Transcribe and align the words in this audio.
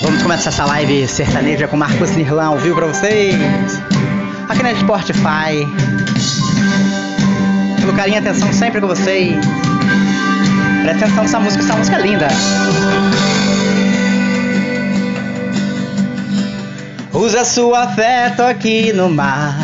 Vamos 0.00 0.22
começar 0.22 0.50
essa 0.50 0.64
live 0.64 1.08
sertaneja 1.08 1.66
com 1.66 1.76
Marcos 1.76 2.12
Nirlan 2.12 2.46
ao 2.46 2.58
vivo 2.58 2.76
pra 2.76 2.86
vocês. 2.86 3.34
Aqui 4.48 4.62
na 4.62 4.72
Spotify. 4.76 5.66
Pelo 7.80 7.92
carinho 7.94 8.14
e 8.14 8.18
atenção 8.18 8.52
sempre 8.52 8.80
com 8.80 8.86
vocês. 8.86 9.34
Presta 10.82 11.04
atenção 11.04 11.22
nessa 11.24 11.40
música, 11.40 11.64
essa 11.64 11.74
música 11.74 11.96
é 11.96 12.00
linda. 12.00 12.28
Usa 17.12 17.44
sua 17.44 17.88
fé, 17.88 18.32
aqui 18.48 18.92
no 18.92 19.10
mar. 19.10 19.56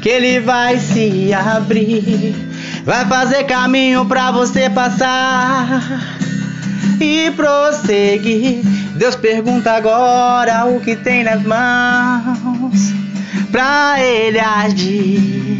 Que 0.00 0.08
ele 0.08 0.40
vai 0.40 0.78
se 0.78 1.34
abrir. 1.34 2.34
Vai 2.86 3.04
fazer 3.04 3.44
caminho 3.44 4.06
pra 4.06 4.30
você 4.30 4.70
passar 4.70 6.16
e 6.98 7.30
prosseguir. 7.32 8.79
Deus 9.00 9.16
pergunta 9.16 9.72
agora 9.72 10.66
o 10.66 10.78
que 10.78 10.94
tem 10.94 11.24
nas 11.24 11.42
mãos 11.42 12.92
pra 13.50 13.96
ele 13.98 14.38
agir. 14.38 15.58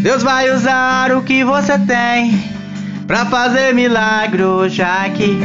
Deus 0.00 0.22
vai 0.22 0.50
usar 0.50 1.12
o 1.12 1.20
que 1.20 1.44
você 1.44 1.78
tem 1.80 2.42
pra 3.06 3.26
fazer 3.26 3.74
milagre 3.74 4.42
hoje 4.42 4.80
aqui. 4.80 5.38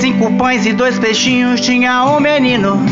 Cinco 0.00 0.32
pães 0.32 0.66
e 0.66 0.72
dois 0.72 0.98
peixinhos 0.98 1.60
tinha 1.60 2.06
um 2.06 2.18
menino 2.18 2.84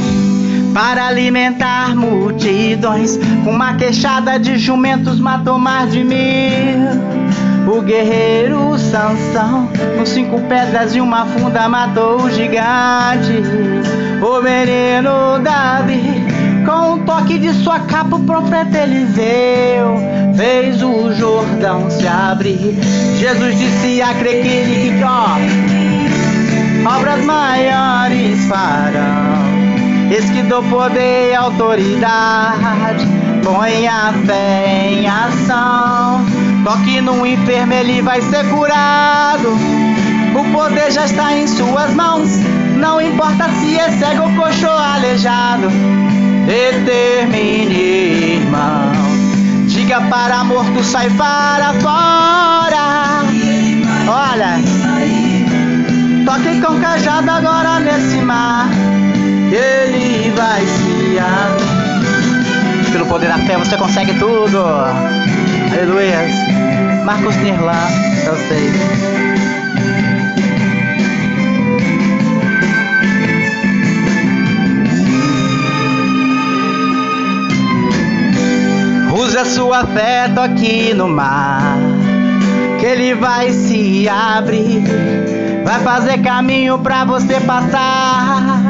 para 0.72 1.08
alimentar 1.08 1.96
multidões. 1.96 3.18
Com 3.42 3.50
uma 3.50 3.74
queixada 3.74 4.38
de 4.38 4.58
jumentos 4.58 5.18
matou 5.18 5.58
mais 5.58 5.90
de 5.90 6.04
mil. 6.04 7.17
O 7.70 7.82
guerreiro 7.82 8.78
Sansão, 8.78 9.68
com 9.98 10.06
cinco 10.06 10.40
pedras 10.48 10.96
e 10.96 11.02
uma 11.02 11.26
funda, 11.26 11.68
matou 11.68 12.22
o 12.22 12.30
gigante. 12.30 13.42
O 14.22 14.40
menino 14.40 15.38
Davi, 15.40 16.02
com 16.64 16.94
um 16.94 16.98
toque 17.04 17.38
de 17.38 17.52
sua 17.52 17.80
capa, 17.80 18.16
o 18.16 18.24
profeta 18.24 18.78
Eliseu 18.78 19.98
fez 20.34 20.82
o 20.82 21.12
Jordão 21.12 21.90
se 21.90 22.06
abrir. 22.06 22.78
Jesus 23.18 23.58
disse 23.58 24.00
a 24.00 24.14
crer 24.14 24.42
que 24.42 25.04
ó, 25.04 25.36
obras 26.96 27.22
maiores 27.22 28.46
farão. 28.46 30.10
Eis 30.10 30.30
que 30.30 30.42
dou 30.44 30.62
poder 30.62 31.32
e 31.32 31.34
autoridade, 31.34 33.06
põe 33.44 33.86
a 33.86 34.14
fé 34.24 34.88
em 34.90 35.06
ação. 35.06 36.37
Toque 36.64 37.00
no 37.00 37.26
enfermo, 37.26 37.72
ele 37.72 38.02
vai 38.02 38.20
ser 38.20 38.44
curado. 38.48 39.56
O 40.34 40.52
poder 40.52 40.90
já 40.90 41.04
está 41.04 41.34
em 41.34 41.46
suas 41.46 41.94
mãos. 41.94 42.28
Não 42.76 43.00
importa 43.00 43.48
se 43.60 43.76
é 43.76 43.90
cego 43.92 44.24
ou 44.24 44.34
coxo 44.36 44.66
aleijado. 44.66 45.68
Determine, 46.46 47.74
irmão. 48.36 48.92
Diga 49.66 50.00
para 50.02 50.44
morto, 50.44 50.82
sai 50.82 51.10
para 51.10 51.72
fora. 51.74 53.22
Olha, 54.08 54.58
toque 56.24 56.60
com 56.60 56.80
cajado 56.80 57.30
agora 57.30 57.80
nesse 57.80 58.16
mar. 58.18 58.68
Ele 59.50 60.30
vai 60.36 60.66
se 60.66 61.18
abrir. 61.18 62.92
Pelo 62.92 63.06
poder 63.06 63.28
da 63.28 63.38
fé 63.38 63.56
você 63.56 63.76
consegue 63.76 64.14
tudo. 64.14 64.58
Aleluia. 65.70 66.18
Marcos 67.04 67.36
Nirlan, 67.36 67.72
eu 68.26 68.36
sei. 68.36 68.70
Use 79.12 79.36
a 79.36 79.44
sua 79.44 79.86
fé, 79.86 80.24
aqui 80.42 80.94
no 80.94 81.06
mar, 81.08 81.76
que 82.80 82.86
ele 82.86 83.14
vai 83.14 83.52
se 83.52 84.08
abrir, 84.08 84.84
vai 85.64 85.80
fazer 85.80 86.18
caminho 86.22 86.78
pra 86.78 87.04
você 87.04 87.38
passar 87.40 88.62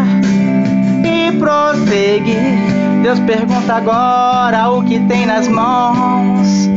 e 1.04 1.30
prosseguir. 1.38 2.58
Deus 3.02 3.20
pergunta 3.20 3.74
agora 3.74 4.68
o 4.70 4.82
que 4.84 4.98
tem 5.00 5.26
nas 5.26 5.46
mãos 5.46 6.67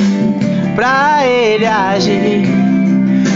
pra 0.81 1.28
ele 1.28 1.68
agir. 1.68 2.42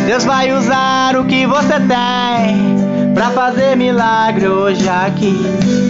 Deus 0.08 0.26
vai 0.26 0.52
usar 0.52 1.16
o 1.16 1.26
que 1.26 1.46
você 1.46 1.74
tem 1.74 3.14
pra 3.14 3.30
fazer 3.30 3.76
milagre 3.78 4.48
hoje 4.48 4.90
aqui. 4.90 5.38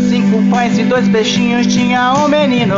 Cinco 0.09 0.43
pães 0.49 0.77
e 0.77 0.83
dois 0.83 1.07
peixinhos 1.07 1.65
tinha 1.67 2.13
um 2.13 2.27
menino 2.27 2.75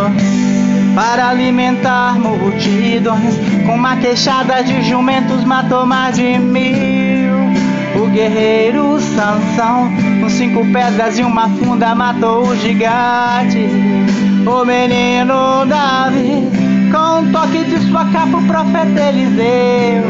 para 0.93 1.29
alimentar 1.29 2.19
multidões. 2.19 3.39
Com 3.65 3.73
uma 3.73 3.95
queixada 3.97 4.63
de 4.63 4.83
jumentos 4.83 5.43
matou 5.43 5.83
mais 5.83 6.15
de 6.15 6.37
mil. 6.37 7.35
O 7.99 8.05
guerreiro 8.11 8.99
Sansão, 8.99 9.91
com 10.21 10.29
cinco 10.29 10.63
pedras 10.71 11.17
e 11.17 11.23
uma 11.23 11.49
funda, 11.49 11.95
matou 11.95 12.43
o 12.43 12.55
gigante. 12.55 13.57
O 14.45 14.63
menino 14.63 15.65
Davi 15.65 16.67
com 16.91 17.19
um 17.19 17.31
toque 17.31 17.63
de 17.65 17.76
sua 17.89 18.05
capa, 18.05 18.37
o 18.37 18.43
profeta 18.43 19.01
Eliseu 19.01 20.03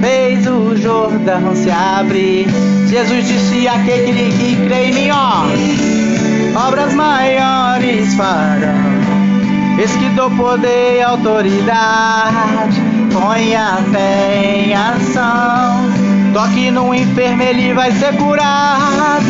fez 0.00 0.46
o 0.46 0.76
Jordão 0.76 1.54
se 1.54 1.70
abrir. 1.70 2.46
Jesus 2.88 3.26
disse: 3.26 3.68
Aquele 3.68 4.32
que 4.32 4.56
crê 4.66 4.86
em 4.86 4.94
mim, 4.94 5.10
ó, 5.10 6.66
obras 6.66 6.92
maiores 6.94 8.14
farão. 8.14 8.90
Eis 9.78 9.92
que 9.92 10.08
dou 10.10 10.30
poder 10.32 10.98
e 10.98 11.02
autoridade, 11.02 12.80
põe 13.12 13.54
a 13.54 13.76
fé 13.92 14.64
em 14.66 14.74
ação. 14.74 15.90
Toque 16.34 16.70
no 16.70 16.94
enfermo, 16.94 17.42
ele 17.42 17.72
vai 17.72 17.92
ser 17.92 18.14
curado. 18.16 19.24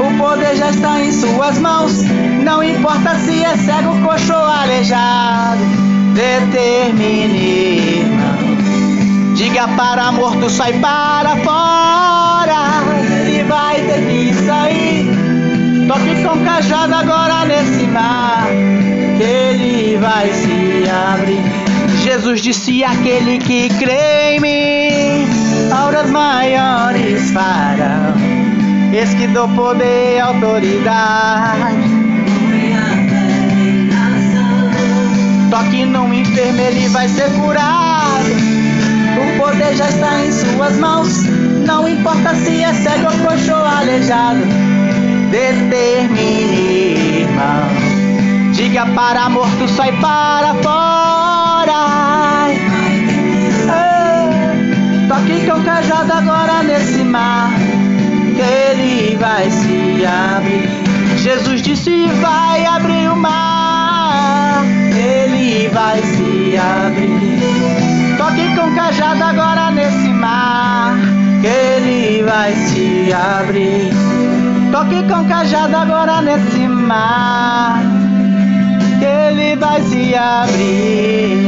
O 0.00 0.18
poder 0.18 0.56
já 0.56 0.70
está 0.70 1.00
em 1.00 1.12
suas 1.12 1.58
mãos. 1.58 2.02
Não 2.42 2.62
importa 2.62 3.14
se 3.16 3.44
é 3.44 3.56
cego, 3.56 4.00
coxo 4.02 4.32
ou 4.32 4.44
aleijado 4.44 5.57
determine. 6.18 8.02
Diga 9.36 9.68
para 9.68 10.10
morto, 10.10 10.50
sai 10.50 10.72
para 10.80 11.36
fora. 11.36 12.82
Ele 13.20 13.44
vai 13.44 13.76
ter 13.82 14.02
que 14.08 14.34
sair. 14.34 15.06
Toque 15.86 16.22
com 16.24 16.44
cajado 16.44 16.94
agora 16.94 17.44
nesse 17.44 17.86
mar. 17.86 18.48
Que 19.16 19.22
ele 19.22 19.96
vai 19.98 20.28
se 20.32 20.90
abrir. 20.90 21.44
Jesus 22.02 22.40
disse: 22.40 22.82
aquele 22.82 23.38
que 23.38 23.68
crê 23.78 24.36
em 24.36 24.40
mim, 24.40 25.72
auras 25.72 26.10
maiores 26.10 27.30
farão. 27.30 28.14
Eis 28.92 29.14
que 29.14 29.28
dou 29.28 29.48
poder 29.50 30.16
e 30.16 30.20
autoridade 30.20 31.97
Toque 35.50 35.86
no 35.86 36.12
enfermo, 36.12 36.60
ele 36.60 36.88
vai 36.88 37.08
ser 37.08 37.30
curado. 37.32 38.28
O 39.16 39.38
poder 39.38 39.74
já 39.74 39.88
está 39.88 40.22
em 40.22 40.30
suas 40.30 40.76
mãos. 40.76 41.22
Não 41.66 41.88
importa 41.88 42.34
se 42.34 42.62
é 42.62 42.74
cego 42.74 43.06
ou 43.06 43.26
coxo 43.26 43.52
ou 43.52 43.64
aleijado. 43.64 44.40
Determine, 45.30 47.22
irmão. 47.22 48.52
Diga 48.52 48.84
para 48.94 49.30
morto, 49.30 49.66
sai 49.68 49.92
para 50.00 50.54
fora. 50.62 51.88
toque 55.08 55.46
com 55.46 55.62
cajado 55.64 56.12
agora 56.12 56.62
nesse 56.62 57.02
mar. 57.04 57.50
Que 58.36 58.42
ele 58.42 59.16
vai 59.16 59.50
se 59.50 60.04
abrir. 60.04 60.68
Jesus 61.16 61.62
disse: 61.62 62.06
vai 62.20 62.66
abrir 62.66 63.10
o 63.10 63.16
mar 63.16 63.57
ele 64.98 65.68
vai 65.68 66.02
se 66.02 66.56
abrir. 66.56 68.16
Toque 68.16 68.56
com 68.56 68.74
cajado 68.74 69.22
agora 69.22 69.70
nesse 69.70 70.08
mar, 70.08 70.96
que 71.40 71.46
ele 71.46 72.22
vai 72.24 72.52
se 72.54 73.12
abrir. 73.12 73.90
Toque 74.72 75.02
com 75.08 75.28
cajado 75.28 75.76
agora 75.76 76.20
nesse 76.20 76.66
mar, 76.66 77.80
que 78.98 79.04
ele 79.04 79.56
vai 79.56 79.80
se 79.82 80.14
abrir. 80.14 81.38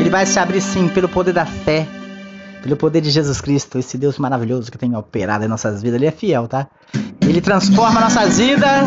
Ele 0.00 0.10
vai 0.10 0.26
se 0.26 0.38
abrir 0.38 0.60
sim 0.60 0.88
pelo 0.88 1.08
poder 1.08 1.32
da 1.32 1.46
fé, 1.46 1.86
pelo 2.62 2.76
poder 2.76 3.00
de 3.00 3.10
Jesus 3.10 3.40
Cristo, 3.40 3.78
esse 3.78 3.98
Deus 3.98 4.18
maravilhoso 4.18 4.70
que 4.72 4.78
tem 4.78 4.96
operado 4.96 5.44
em 5.44 5.48
nossas 5.48 5.82
vidas. 5.82 5.96
Ele 5.96 6.06
é 6.06 6.10
fiel, 6.10 6.48
tá? 6.48 6.66
Ele 7.20 7.40
transforma 7.40 8.00
nossas 8.00 8.38
vidas 8.38 8.84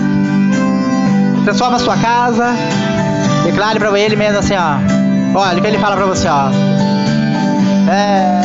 transforma 1.48 1.78
a 1.78 1.80
sua 1.80 1.96
casa. 1.96 2.54
Declare 3.46 3.80
para 3.80 3.98
ele 3.98 4.18
mesmo 4.18 4.40
assim, 4.40 4.56
ó. 4.56 5.40
Olha 5.40 5.58
o 5.58 5.62
que 5.62 5.68
ele 5.68 5.78
fala 5.78 5.96
para 5.96 6.06
você, 6.06 6.28
ó. 6.28 6.50
É. 7.90 8.42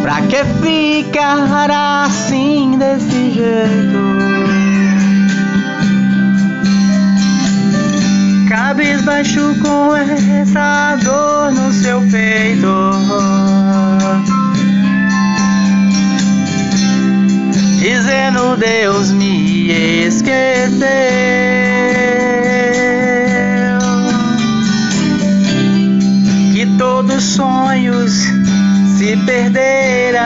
Pra 0.00 0.22
que 0.22 0.42
ficará 0.62 2.04
assim 2.04 2.78
desse 2.78 3.30
jeito. 3.32 4.06
Cabisbaixo 8.48 9.54
com 9.60 9.94
essa 9.94 10.96
dor 11.02 11.52
no 11.52 11.72
seu 11.74 12.00
peito. 12.10 13.55
Dizendo 17.88 18.56
Deus 18.56 19.12
me 19.12 19.70
esqueceu. 20.08 20.88
Que 26.52 26.66
todos 26.76 27.14
os 27.14 27.24
sonhos 27.36 28.12
se 28.98 29.16
perderão. 29.24 30.20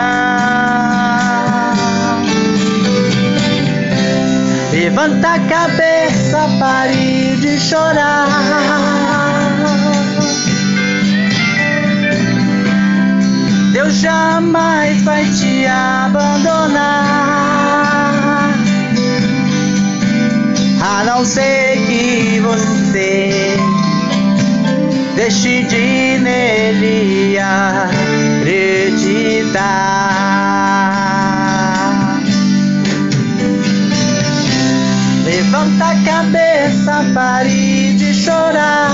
Levanta 4.73 5.35
a 5.35 5.41
cabeça, 5.41 6.49
pare 6.59 7.37
de 7.43 7.61
chorar. 7.61 8.27
Deus 13.75 13.97
jamais 13.97 15.03
vai 15.03 15.27
te 15.27 15.67
abandonar. 15.67 17.20
A 21.01 21.05
não 21.05 21.25
ser 21.25 21.79
que 21.87 22.41
você 22.41 23.57
deixe 25.17 25.63
de 25.63 26.19
nele 26.19 27.39
acreditar. 27.39 28.51
Levanta 35.25 35.87
a 35.87 35.95
cabeça, 36.05 37.03
pare 37.15 37.95
de 37.95 38.13
chorar. 38.13 38.91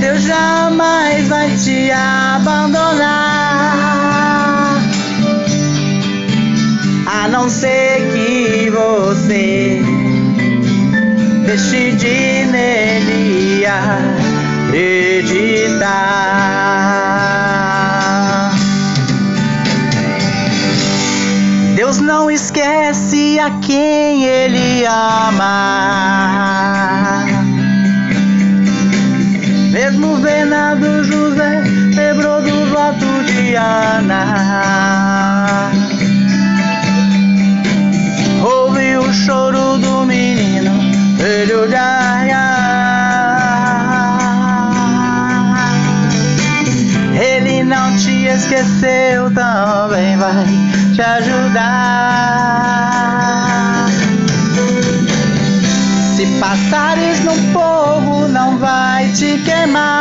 Deus 0.00 0.22
jamais 0.22 1.28
vai 1.28 1.54
te 1.54 1.90
abandonar. 1.90 3.21
Ser 7.52 8.00
que 8.12 8.70
você 8.70 9.82
deixe 11.44 11.92
de 11.92 12.46
nele 12.50 13.66
acreditar. 13.66 15.32
Deus 21.76 21.98
não 21.98 22.30
esquece 22.30 23.38
a 23.38 23.50
quem 23.60 24.24
ele 24.24 24.86
ama. 24.86 25.42
Mesmo 29.70 30.16
Bernardo 30.18 31.04
José 31.04 31.62
lembrou 31.94 32.40
do 32.40 32.66
voto 32.70 33.24
de 33.26 33.54
Ana. 33.56 34.22
O 39.12 39.14
choro 39.14 39.76
do 39.76 40.06
menino, 40.06 40.72
de 41.18 41.76
Agar. 41.76 42.72
Ele 47.14 47.62
não 47.62 47.94
te 47.98 48.24
esqueceu, 48.24 49.30
também 49.34 50.16
vai 50.16 50.46
te 50.94 51.02
ajudar. 51.02 52.30
Se 56.16 56.24
passares 56.40 57.22
no 57.22 57.34
fogo, 57.52 58.28
não 58.28 58.56
vai 58.56 59.12
te 59.12 59.36
queimar. 59.44 59.92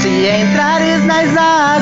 Se 0.00 0.28
entrares 0.28 1.04
nas 1.06 1.36
águas, 1.36 1.81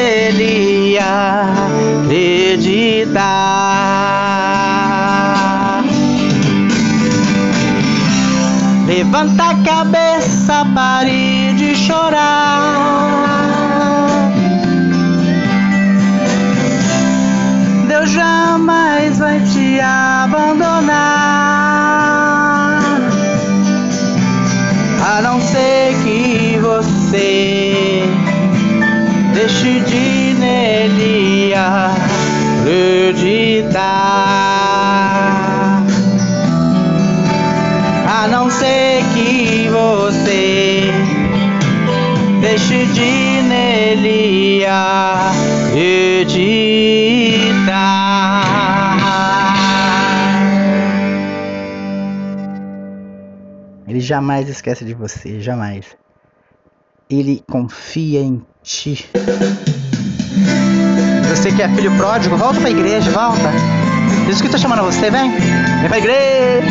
nele 0.00 0.98
acreditar. 0.98 2.24
Levanta 8.86 9.50
a 9.50 9.54
cabeça, 9.62 10.66
pare 10.74 11.52
de 11.54 11.76
chorar. 11.76 12.60
Deus 17.86 18.10
jamais 18.10 19.18
vai 19.18 19.40
te 19.40 19.80
abandonar. 19.80 21.10
A 25.02 25.22
não 25.22 25.40
ser 25.40 25.94
que 26.02 26.58
você 26.60 27.59
nele 30.40 31.54
acreditar. 31.54 32.12
A 38.08 38.28
não 38.28 38.50
ser 38.50 39.02
que 39.14 39.68
você 39.68 40.84
deixe 42.40 42.86
de 42.86 43.42
nele 43.42 44.64
acreditar. 44.66 46.10
Ele 53.86 54.00
jamais 54.00 54.48
esquece 54.48 54.84
de 54.84 54.94
você, 54.94 55.40
jamais. 55.40 55.84
Ele 57.10 57.42
confia 57.50 58.20
em 58.20 58.40
ti. 58.62 59.04
Você 61.28 61.50
que 61.50 61.60
é 61.60 61.68
filho 61.68 61.90
pródigo, 61.96 62.36
volta 62.36 62.60
pra 62.60 62.70
igreja, 62.70 63.10
volta. 63.10 63.50
Jesus 64.26 64.40
que 64.40 64.46
está 64.46 64.58
chamando 64.58 64.84
você, 64.84 65.10
vem. 65.10 65.28
Vem 65.80 65.88
pra 65.88 65.98
igreja. 65.98 66.68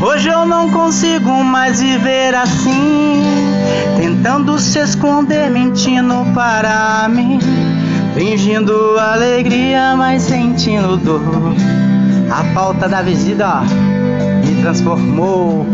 Hoje 0.00 0.28
eu 0.28 0.46
não 0.46 0.70
consigo 0.70 1.42
mais 1.42 1.80
viver 1.80 2.36
assim, 2.36 3.22
tentando 3.96 4.58
se 4.58 4.78
esconder, 4.78 5.50
mentindo 5.50 6.24
para 6.34 7.08
mim, 7.08 7.40
fingindo 8.14 8.98
alegria, 8.98 9.94
mas 9.96 10.22
sentindo 10.22 10.96
dor. 10.96 11.22
A 12.30 12.44
falta 12.54 12.88
da 12.88 13.02
visita 13.02 13.62
me 14.44 14.62
transformou. 14.62 15.66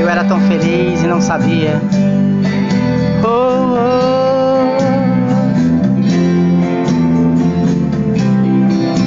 Eu 0.00 0.08
era 0.08 0.24
tão 0.24 0.40
feliz 0.42 1.02
e 1.02 1.06
não 1.06 1.20
sabia. 1.20 1.80
Oh, 3.24 3.28
oh. 3.28 4.22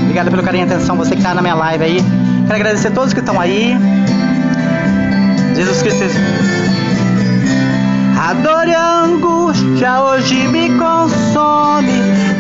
Obrigado 0.04 0.32
pelo 0.32 0.44
carinho 0.44 0.66
e 0.66 0.72
atenção, 0.72 0.96
você 0.96 1.12
que 1.12 1.18
está 1.18 1.34
na 1.34 1.42
minha 1.42 1.56
live 1.56 1.84
aí. 1.84 1.98
Quero 2.44 2.56
agradecer 2.56 2.88
a 2.90 2.92
todos 2.92 3.14
que 3.14 3.20
estão 3.20 3.40
aí. 3.40 3.76
Jesus 5.56 5.82
Cristo. 5.82 6.06
A 8.26 8.34
dor 8.34 8.68
e 8.68 8.74
a 8.74 9.02
angústia 9.02 10.02
hoje 10.02 10.48
me 10.48 10.68
consome. 10.80 11.92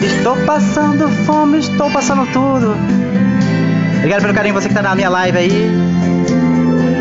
Estou 0.01 0.35
passando 0.37 1.07
fome, 1.27 1.59
estou 1.59 1.91
passando 1.91 2.25
tudo. 2.33 2.75
Obrigado 3.99 4.23
pelo 4.23 4.33
carinho, 4.33 4.55
você 4.55 4.67
que 4.67 4.73
está 4.73 4.81
na 4.81 4.95
minha 4.95 5.09
live 5.09 5.37
aí. 5.37 5.71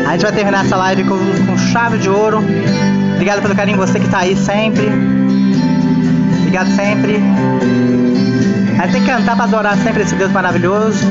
A 0.07 0.11
gente 0.11 0.21
vai 0.21 0.31
terminar 0.33 0.65
essa 0.65 0.77
live 0.77 1.03
com, 1.03 1.17
com 1.17 1.57
chave 1.57 1.97
de 1.97 2.07
ouro. 2.07 2.43
Obrigado 3.15 3.41
pelo 3.41 3.55
carinho, 3.55 3.75
você 3.75 3.99
que 3.99 4.05
está 4.05 4.19
aí 4.19 4.37
sempre. 4.37 4.87
Obrigado 6.41 6.69
sempre. 6.75 7.19
A 8.77 8.83
gente 8.83 8.91
tem 8.91 9.01
que 9.01 9.09
cantar 9.09 9.35
para 9.35 9.45
adorar 9.45 9.77
sempre 9.77 10.03
esse 10.03 10.13
Deus 10.13 10.31
maravilhoso. 10.31 11.03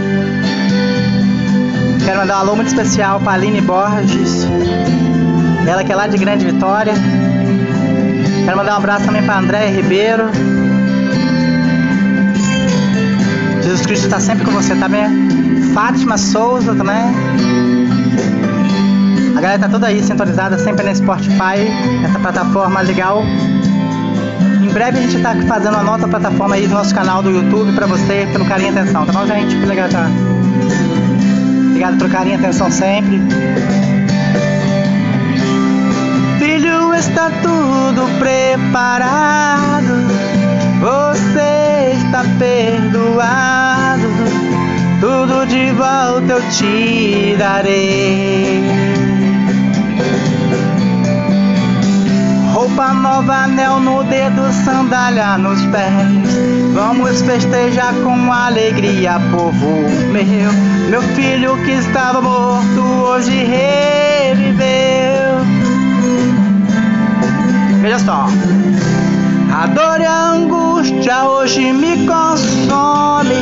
Quero 2.04 2.20
mandar 2.20 2.36
um 2.36 2.40
alô 2.40 2.54
muito 2.54 2.68
especial 2.68 3.18
para 3.18 3.32
Aline 3.32 3.60
Borges. 3.62 4.46
Ela 5.66 5.82
que 5.82 5.90
é 5.90 5.96
lá 5.96 6.06
de 6.06 6.18
Grande 6.18 6.44
Vitória. 6.44 6.94
Quero 8.44 8.56
mandar 8.58 8.74
um 8.74 8.76
abraço 8.76 9.06
também 9.06 9.22
para 9.22 9.38
André 9.38 9.68
Ribeiro. 9.70 10.24
Jesus 13.62 13.86
Cristo 13.86 14.04
está 14.04 14.20
sempre 14.20 14.44
com 14.44 14.50
você, 14.50 14.74
tá 14.76 14.86
bem? 14.86 15.08
Fátima 15.72 16.18
Souza 16.18 16.74
também. 16.74 17.02
A 19.34 19.40
galera 19.40 19.58
tá 19.58 19.68
toda 19.68 19.86
aí 19.86 20.02
sintonizada 20.02 20.58
sempre 20.58 20.84
na 20.84 20.94
Spotify, 20.94 21.66
essa 22.04 22.18
plataforma 22.18 22.82
legal. 22.82 23.22
Em 24.62 24.68
breve 24.68 24.98
a 24.98 25.02
gente 25.02 25.22
tá 25.22 25.34
fazendo 25.48 25.74
uma 25.74 25.82
nova 25.82 26.06
plataforma 26.06 26.54
aí 26.54 26.66
do 26.66 26.74
nosso 26.74 26.94
canal 26.94 27.22
do 27.22 27.30
YouTube 27.30 27.72
pra 27.72 27.86
você, 27.86 28.28
pelo 28.30 28.44
carinho 28.44 28.74
e 28.74 28.78
atenção, 28.78 29.06
tá 29.06 29.12
bom, 29.12 29.26
gente? 29.26 29.56
Legal, 29.56 29.88
tá? 29.88 30.06
Obrigado 31.68 31.96
pelo 31.96 32.10
carinho 32.10 32.36
e 32.36 32.38
atenção 32.38 32.70
sempre. 32.70 33.20
Está 37.06 37.30
tudo 37.42 38.08
preparado. 38.18 39.94
Você 40.80 41.92
está 41.98 42.24
perdoado. 42.38 44.08
Tudo 45.00 45.46
de 45.46 45.70
volta 45.72 46.32
eu 46.32 46.50
te 46.50 47.36
darei. 47.38 48.64
Roupa 52.54 52.94
nova, 52.94 53.44
anel 53.44 53.80
no 53.80 54.02
dedo, 54.04 54.50
sandália 54.64 55.36
nos 55.36 55.60
pés. 55.66 55.92
Vamos 56.72 57.20
festejar 57.20 57.94
com 58.02 58.32
alegria, 58.32 59.20
povo 59.30 59.82
meu. 60.10 60.52
Meu 60.88 61.02
filho 61.14 61.56
que 61.64 61.72
estava 61.72 62.22
morto 62.22 62.80
hoje 62.80 63.44
reviveu. 63.44 64.93
Veja 67.84 67.98
só. 67.98 68.26
A 69.52 69.66
dor 69.66 70.00
e 70.00 70.06
a 70.06 70.30
angústia 70.30 71.28
hoje 71.28 71.70
me 71.70 72.06
consome. 72.06 73.34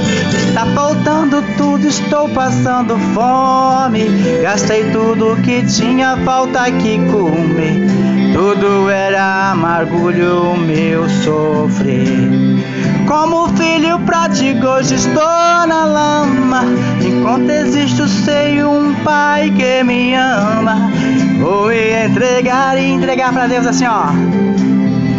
Está 0.48 0.66
faltando 0.74 1.44
tudo, 1.56 1.86
estou 1.86 2.28
passando 2.30 2.98
fome. 3.14 4.08
Gastei 4.42 4.90
tudo 4.90 5.40
que 5.44 5.62
tinha, 5.62 6.16
falta 6.24 6.62
aqui 6.62 6.98
comer. 7.12 7.86
Tudo 8.32 8.90
era 8.90 9.52
amargulho 9.52 10.56
meu 10.56 11.08
sofrer. 11.08 12.71
Como 13.12 13.48
filho 13.58 13.98
prático, 14.06 14.66
hoje 14.66 14.94
estou 14.94 15.66
na 15.66 15.84
lama. 15.84 16.62
Enquanto 17.06 17.50
existe, 17.50 18.08
sei 18.08 18.64
um 18.64 18.94
pai 19.04 19.50
que 19.50 19.84
me 19.84 20.14
ama. 20.14 20.90
Vou 21.38 21.70
entregar 21.70 22.78
e 22.78 22.86
entregar 22.86 23.30
para 23.34 23.48
Deus 23.48 23.66
assim, 23.66 23.84
ó. 23.86 24.06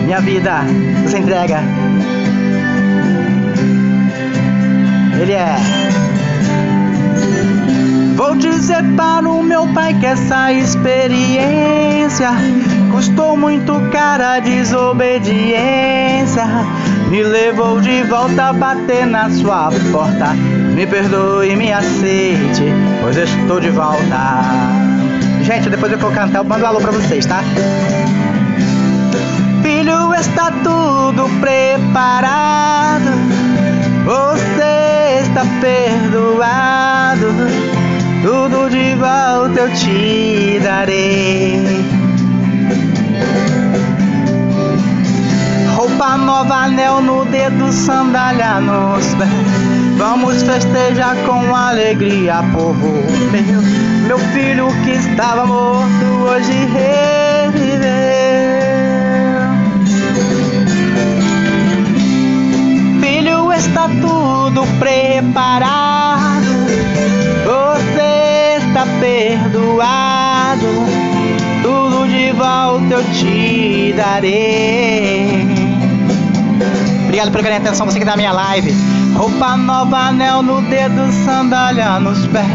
Minha 0.06 0.20
vida, 0.22 0.62
você 1.06 1.20
entrega. 1.20 1.60
Ele 5.22 5.34
é. 5.34 5.56
Vou 8.16 8.36
dizer 8.36 8.84
para 8.96 9.30
o 9.30 9.44
meu 9.44 9.68
pai 9.68 9.94
que 10.00 10.08
essa 10.08 10.52
experiência 10.52 12.32
custou 12.92 13.38
muito 13.38 13.80
cara 13.92 14.38
a 14.38 14.40
desobediência. 14.40 16.48
Me 17.10 17.24
levou 17.24 17.80
de 17.80 18.04
volta 18.04 18.50
a 18.50 18.54
bater 18.54 19.06
na 19.06 19.30
sua 19.30 19.70
porta. 19.92 20.34
Me 20.76 20.86
perdoe 20.88 21.56
me 21.56 21.72
aceite, 21.72 22.64
pois 23.02 23.18
estou 23.18 23.60
de 23.60 23.70
volta. 23.70 24.74
Gente, 25.44 25.70
depois 25.70 25.92
eu 25.92 26.00
vou 26.00 26.12
cantar, 26.12 26.40
eu 26.40 26.44
mando 26.44 26.64
um 26.64 26.68
alô 26.68 26.80
pra 26.80 26.92
vocês, 26.92 27.26
tá? 27.26 27.44
Filho, 29.62 30.14
está 30.16 30.52
tudo 30.64 31.30
preparado. 31.40 33.12
Você 34.06 35.22
está 35.22 35.44
perdoado. 35.62 37.28
Tudo 38.24 38.70
de 38.70 38.96
volta 38.96 39.60
eu 39.60 39.74
te 39.74 40.60
darei. 40.64 42.03
Roupa 45.84 46.16
nova, 46.16 46.64
anel 46.64 47.02
no 47.02 47.26
dedo, 47.26 47.70
sandália 47.74 48.62
nos 48.62 49.06
pés. 49.16 49.30
Vamos 49.98 50.42
festejar 50.42 51.14
com 51.26 51.54
alegria, 51.54 52.42
povo 52.54 53.04
meu. 53.34 53.62
Meu 54.08 54.18
filho 54.18 54.68
que 54.86 54.92
estava 54.92 55.46
morto 55.46 56.06
hoje 56.26 56.54
reviveu. 56.54 57.84
Filho, 63.02 63.52
está 63.52 63.90
tudo 63.90 64.66
preparado. 64.80 66.46
Você 67.44 68.58
está 68.58 68.86
perdoado. 69.02 70.64
Tudo 71.62 72.08
de 72.08 72.32
volta 72.32 72.94
eu 72.94 73.04
te 73.12 73.94
darei. 73.98 75.53
Obrigado 77.14 77.32
por 77.32 77.44
carinho 77.44 77.62
atenção, 77.62 77.86
você 77.86 78.00
que 78.00 78.06
tá 78.06 78.12
na 78.12 78.18
minha 78.18 78.32
live. 78.32 78.74
Roupa 79.16 79.56
nova, 79.56 80.08
anel 80.08 80.42
no 80.42 80.64
dedo, 80.64 81.12
sandália 81.24 82.00
nos 82.00 82.26
pés. 82.26 82.48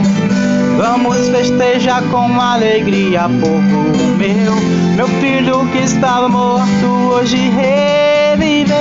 Vamos 0.77 1.29
festejar 1.29 2.03
com 2.11 2.41
alegria, 2.41 3.29
povo 3.41 4.17
meu. 4.17 4.57
Meu 4.97 5.07
filho 5.21 5.65
que 5.71 5.79
estava 5.79 6.29
morto 6.29 6.87
hoje 7.13 7.37
reviveu. 7.51 8.79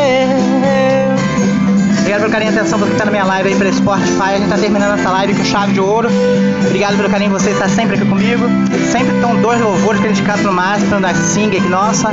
Obrigado 2.08 2.22
pelo 2.22 2.32
carinho 2.32 2.54
e 2.54 2.58
atenção, 2.58 2.80
você 2.80 2.92
que 2.92 2.98
tá 2.98 3.04
na 3.04 3.12
minha 3.12 3.26
live 3.26 3.50
aí 3.50 3.56
pelo 3.58 3.74
Spotify. 3.74 4.22
A 4.22 4.38
gente 4.38 4.48
tá 4.48 4.58
terminando 4.58 4.98
essa 4.98 5.10
live 5.10 5.36
com 5.36 5.44
chave 5.44 5.74
de 5.74 5.82
ouro. 5.82 6.08
Obrigado 6.66 6.96
pelo 6.96 7.10
carinho, 7.10 7.32
você 7.32 7.50
está 7.50 7.68
sempre 7.68 7.98
aqui 7.98 8.06
comigo. 8.06 8.46
Sempre 8.90 9.14
estão 9.14 9.36
dois 9.42 9.60
louvores 9.60 10.00
que 10.00 10.26
canta 10.26 10.42
no 10.44 10.54
máximo, 10.54 11.02
da 11.02 11.14
Sing 11.14 11.50
aqui, 11.50 11.68
nossa. 11.68 12.12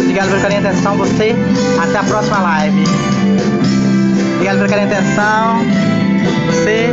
Obrigado 0.00 0.28
pelo 0.28 0.42
carinho 0.42 0.60
e 0.60 0.66
atenção, 0.66 0.98
você. 0.98 1.34
Até 1.82 1.96
a 1.96 2.02
próxima 2.02 2.40
live. 2.40 2.84
Obrigado 4.34 4.56
pelo 4.58 4.68
carinho 4.68 4.90
e 4.90 4.92
atenção. 4.92 5.64
Você. 6.48 6.90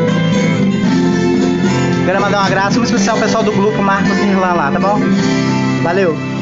Quero 2.05 2.21
mandar 2.21 2.41
um 2.41 2.45
abraço 2.45 2.77
muito 2.77 2.93
especial 2.93 3.17
ao 3.17 3.21
pessoal 3.21 3.43
do 3.43 3.51
grupo 3.51 3.81
Marcos 3.81 4.17
Irlan 4.17 4.53
lá, 4.53 4.71
tá 4.71 4.79
bom? 4.79 4.97
Valeu! 5.83 6.32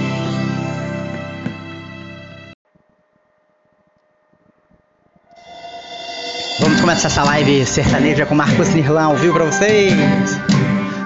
Vamos 6.61 6.79
começar 6.79 7.07
essa 7.07 7.23
live 7.23 7.65
sertaneja 7.65 8.23
com 8.23 8.35
Marcos 8.35 8.69
Nirlan 8.69 9.05
ao 9.05 9.15
vivo 9.15 9.33
pra 9.33 9.45
vocês. 9.45 9.93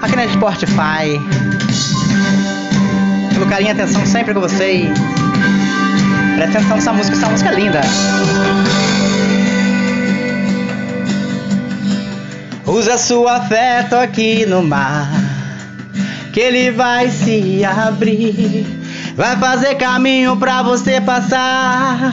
Aqui 0.02 0.14
na 0.14 0.28
Spotify. 0.28 1.18
Pelo 3.32 3.46
carinho 3.46 3.70
e 3.70 3.72
atenção 3.72 4.04
sempre 4.04 4.34
com 4.34 4.40
vocês. 4.40 4.90
Presta 6.36 6.58
atenção 6.58 6.76
nessa 6.76 6.92
música, 6.92 7.16
essa 7.16 7.28
música 7.30 7.48
é 7.48 7.54
linda. 7.54 7.80
Usa 12.66 12.98
sua 12.98 13.40
fé, 13.40 13.88
aqui 14.02 14.44
no 14.44 14.62
mar. 14.62 15.08
Que 16.34 16.40
ele 16.40 16.70
vai 16.70 17.08
se 17.08 17.64
abrir. 17.64 18.66
Vai 19.16 19.34
fazer 19.38 19.76
caminho 19.76 20.36
pra 20.36 20.62
você 20.62 21.00
passar 21.00 22.12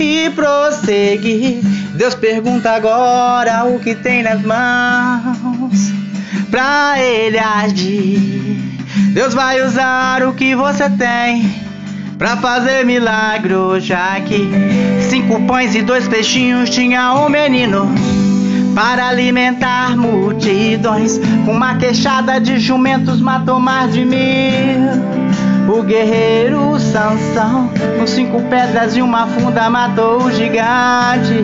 e 0.00 0.30
prosseguir. 0.30 1.73
Deus 1.94 2.14
pergunta 2.14 2.72
agora 2.72 3.64
o 3.66 3.78
que 3.78 3.94
tem 3.94 4.22
nas 4.22 4.42
mãos 4.42 5.92
pra 6.50 6.96
ele 6.98 7.38
agir. 7.38 8.78
Deus 9.12 9.32
vai 9.32 9.64
usar 9.64 10.24
o 10.24 10.34
que 10.34 10.56
você 10.56 10.90
tem 10.90 11.54
pra 12.18 12.36
fazer 12.36 12.84
milagre 12.84 13.54
hoje 13.54 13.92
aqui. 13.92 14.50
Cinco 15.08 15.40
pães 15.46 15.74
e 15.76 15.82
dois 15.82 16.08
peixinhos 16.08 16.68
tinha 16.70 17.14
um 17.14 17.28
menino 17.28 17.88
para 18.74 19.08
alimentar 19.08 19.96
multidões. 19.96 21.20
Com 21.44 21.52
uma 21.52 21.76
queixada 21.76 22.40
de 22.40 22.58
jumentos 22.58 23.20
matou 23.20 23.60
mais 23.60 23.92
de 23.92 24.04
mil. 24.04 25.23
O 25.68 25.82
guerreiro 25.82 26.78
Sansão, 26.78 27.70
com 27.98 28.06
cinco 28.06 28.42
pedras 28.42 28.96
e 28.96 29.02
uma 29.02 29.26
funda, 29.26 29.70
matou 29.70 30.22
o 30.22 30.30
gigante. 30.30 31.42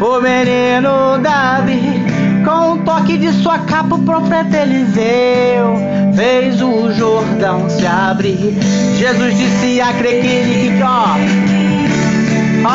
O 0.00 0.20
menino 0.20 1.18
Davi, 1.20 2.02
com 2.44 2.72
um 2.72 2.78
toque 2.84 3.18
de 3.18 3.32
sua 3.32 3.58
capa, 3.58 3.96
o 3.96 4.02
profeta 4.02 4.58
Eliseu 4.58 5.76
fez 6.14 6.62
o 6.62 6.92
Jordão 6.92 7.68
se 7.68 7.86
abrir. 7.86 8.56
Jesus 8.98 9.36
disse 9.36 9.80
a 9.80 9.92
crer 9.92 10.20
que 10.20 10.26
ele 10.26 10.76
que 10.76 10.82
ó, 10.82 11.16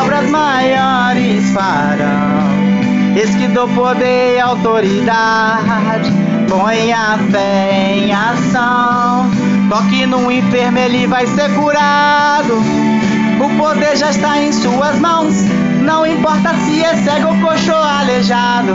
obras 0.02 0.28
maiores 0.30 1.50
farão. 1.50 2.48
Eis 3.16 3.34
que 3.34 3.48
dou 3.48 3.66
poder 3.68 4.36
e 4.36 4.40
autoridade, 4.40 6.12
põe 6.48 6.92
a 6.92 7.18
fé 7.30 7.96
em 7.96 8.12
ação. 8.12 9.47
Toque 9.68 10.06
no 10.06 10.32
enfermo, 10.32 10.78
ele 10.78 11.06
vai 11.06 11.26
ser 11.26 11.54
curado. 11.54 12.62
O 13.38 13.48
poder 13.58 13.96
já 13.98 14.10
está 14.10 14.40
em 14.40 14.50
suas 14.50 14.98
mãos. 14.98 15.34
Não 15.82 16.06
importa 16.06 16.54
se 16.64 16.82
é 16.82 16.96
cego, 16.96 17.38
coxo 17.42 17.70
ou 17.70 17.76
aleijado. 17.76 18.72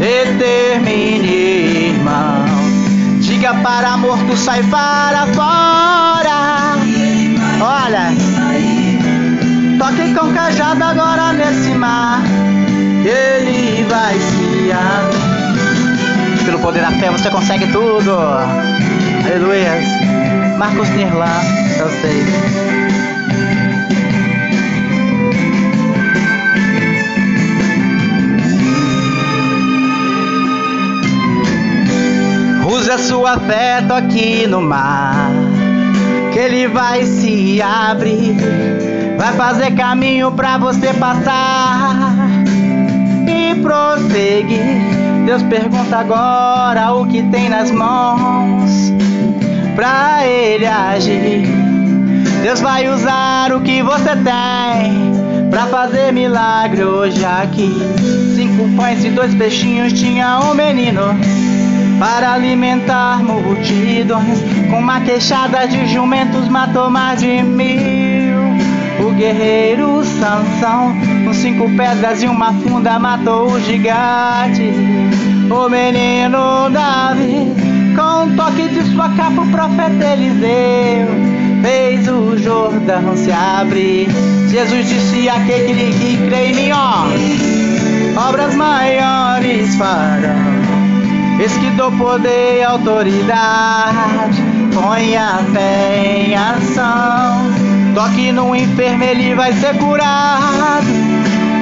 Determine, 0.00 1.28
irmão. 1.90 2.44
Diga 3.20 3.54
para 3.56 3.96
morto, 3.98 4.34
sai 4.36 4.62
para 4.64 5.26
fora. 5.34 6.76
Olha, 7.60 8.14
toque 9.78 10.14
com 10.14 10.32
cajado 10.32 10.82
agora 10.82 11.34
nesse 11.34 11.74
mar. 11.74 12.22
Ele 13.04 13.84
vai 13.84 14.18
se 14.18 14.72
abrir. 14.72 16.44
Pelo 16.44 16.58
poder 16.60 16.80
da 16.80 16.92
fé 16.92 17.10
você 17.10 17.28
consegue 17.28 17.66
tudo. 17.72 18.16
Aleluia. 19.26 19.72
Marcos 20.56 20.88
Nirlan, 20.90 21.26
eu 21.80 21.90
sei. 21.90 22.22
Use 32.72 32.88
a 32.88 32.98
sua 32.98 33.40
fé, 33.40 33.82
toque 33.88 34.46
no 34.46 34.60
mar, 34.60 35.32
que 36.32 36.38
ele 36.38 36.68
vai 36.68 37.04
se 37.04 37.60
abrir, 37.60 38.36
vai 39.18 39.32
fazer 39.32 39.72
caminho 39.72 40.30
pra 40.30 40.56
você 40.56 40.94
passar 40.94 41.96
e 43.26 43.56
prosseguir. 43.56 44.60
Deus 45.26 45.42
pergunta 45.42 45.96
agora 45.96 46.92
o 46.92 47.04
que 47.08 47.24
tem 47.24 47.48
nas 47.48 47.72
mãos 47.72 48.85
pra 49.76 50.26
ele 50.26 50.66
agir. 50.66 51.46
Deus 52.42 52.60
vai 52.60 52.88
usar 52.88 53.52
o 53.52 53.60
que 53.60 53.82
você 53.82 54.16
tem 54.16 55.50
pra 55.50 55.66
fazer 55.66 56.12
milagre 56.12 56.82
hoje 56.82 57.24
aqui. 57.24 57.72
Cinco 58.34 58.68
pães 58.74 59.04
e 59.04 59.10
dois 59.10 59.34
peixinhos 59.34 59.92
tinha 59.92 60.40
um 60.40 60.54
menino 60.54 61.02
para 61.98 62.32
alimentar 62.32 63.22
multidões. 63.22 64.40
Com 64.70 64.78
uma 64.78 65.00
queixada 65.02 65.68
de 65.68 65.86
jumentos 65.86 66.48
matou 66.48 66.90
mais 66.90 67.20
de 67.20 67.42
mil. 67.42 68.36
O 68.98 69.12
guerreiro 69.12 70.02
Sansão, 70.04 70.94
com 71.24 71.34
cinco 71.34 71.68
pedras 71.76 72.22
e 72.22 72.26
uma 72.26 72.52
funda, 72.54 72.98
matou 72.98 73.50
o 73.52 73.60
gigante. 73.60 74.72
O 75.50 75.68
menino 75.68 76.70
Davi, 76.70 77.65
um 78.24 78.36
toque 78.36 78.68
de 78.68 78.82
sua 78.92 79.08
capa, 79.10 79.42
o 79.42 79.50
profeta 79.50 80.04
Eliseu 80.12 81.08
fez 81.62 82.08
o 82.08 82.36
Jordão 82.38 83.16
se 83.16 83.30
abrir. 83.32 84.08
Jesus 84.48 84.88
disse 84.88 85.28
aquele 85.28 85.92
que 85.92 86.16
crê 86.26 86.50
em 86.50 86.54
mim, 86.54 86.70
ó, 86.72 88.28
obras 88.28 88.54
maiores 88.54 89.74
farão. 89.76 90.56
Eis 91.38 91.52
que 91.58 91.70
dou 91.70 91.92
poder 91.92 92.60
e 92.60 92.62
autoridade, 92.62 94.42
põe 94.72 95.16
a 95.16 95.38
fé 95.52 96.26
em 96.28 96.34
ação. 96.34 97.52
Toque 97.94 98.32
no 98.32 98.54
enfermo, 98.54 99.04
ele 99.04 99.34
vai 99.34 99.52
ser 99.52 99.76
curado. 99.76 100.86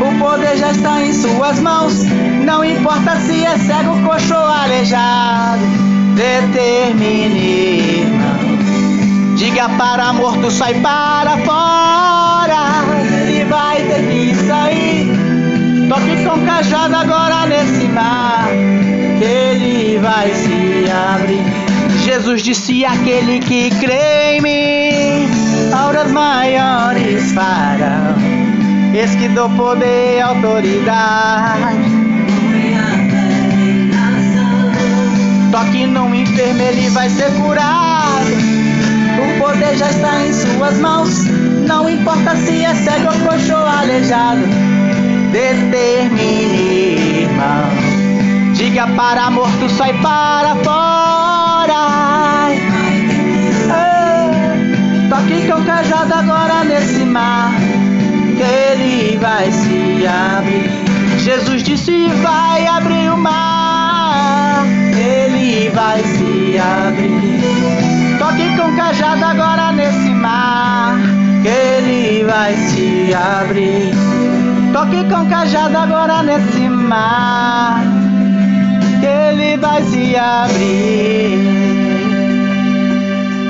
O 0.00 0.18
poder 0.18 0.56
já 0.56 0.70
está 0.70 1.02
em 1.02 1.12
suas 1.12 1.58
mãos. 1.60 2.04
Não 2.44 2.64
importa 2.64 3.16
se 3.20 3.44
é 3.44 3.58
cego, 3.58 4.00
coxo 4.02 4.34
ou 4.34 4.46
aleijado. 4.46 5.33
Determine. 6.14 8.06
Diga 9.36 9.68
para 9.70 10.12
morto, 10.12 10.50
sai 10.50 10.74
para 10.74 11.36
fora. 11.38 12.84
Ele 13.26 13.44
vai 13.44 13.82
ter 13.82 14.02
que 14.08 14.34
sair. 14.46 15.08
Toque 15.88 16.24
com 16.24 16.46
cajado 16.46 16.96
agora 16.96 17.46
nesse 17.46 17.86
mar 17.88 18.48
que 19.18 19.24
ele 19.24 19.98
vai 19.98 20.30
se 20.34 20.90
abrir. 20.90 21.44
Jesus 22.04 22.42
disse: 22.42 22.84
aquele 22.84 23.40
que 23.40 23.70
crê 23.80 24.36
em 24.36 24.40
mim, 24.40 25.72
auras 25.72 26.10
maiores 26.12 27.32
farão. 27.32 28.14
Eis 28.94 29.14
que 29.16 29.28
dou 29.28 29.50
poder 29.50 30.18
e 30.18 30.20
autoridade. 30.20 31.83
Toque 35.54 35.86
no 35.86 36.12
enfermo, 36.12 36.62
ele 36.62 36.90
vai 36.90 37.08
ser 37.08 37.32
curado. 37.34 38.26
O 39.22 39.38
poder 39.38 39.76
já 39.76 39.88
está 39.88 40.26
em 40.26 40.32
suas 40.32 40.80
mãos. 40.80 41.26
Não 41.64 41.88
importa 41.88 42.34
se 42.34 42.64
é 42.64 42.74
cego 42.74 43.06
ou 43.06 43.20
coxo 43.20 43.52
ou 43.52 43.64
aleijado. 43.64 44.40
Determine, 45.30 46.56
irmão. 47.22 47.70
Diga 48.54 48.88
para 48.96 49.30
morto, 49.30 49.68
sai 49.70 49.92
para 50.02 50.56
fora. 50.64 52.50
É, 53.70 55.08
toque 55.08 55.46
com 55.48 55.64
cajado 55.64 56.14
agora 56.14 56.64
nesse 56.64 57.04
mar, 57.04 57.52
que 58.36 58.42
ele 58.42 59.16
vai 59.18 59.52
se 59.52 60.04
abrir. 60.04 60.68
Jesus 61.18 61.62
disse: 61.62 62.08
vai 62.24 62.66
abrir 62.66 63.08
o 63.12 63.16
mar, 63.16 63.53
ele 64.98 65.70
vai 65.70 66.02
se 66.02 66.58
abrir. 66.58 68.18
Toque 68.18 68.56
com 68.56 68.76
cajado 68.76 69.24
agora 69.24 69.72
nesse 69.72 70.10
mar, 70.10 70.96
que 71.42 71.48
ele 71.48 72.24
vai 72.24 72.54
se 72.56 73.14
abrir. 73.14 73.92
Toque 74.72 75.04
com 75.04 75.28
cajado 75.28 75.76
agora 75.76 76.22
nesse 76.22 76.68
mar 76.68 77.82
ele 79.04 79.56
vai 79.56 79.82
se 79.84 80.16
abrir. 80.16 81.38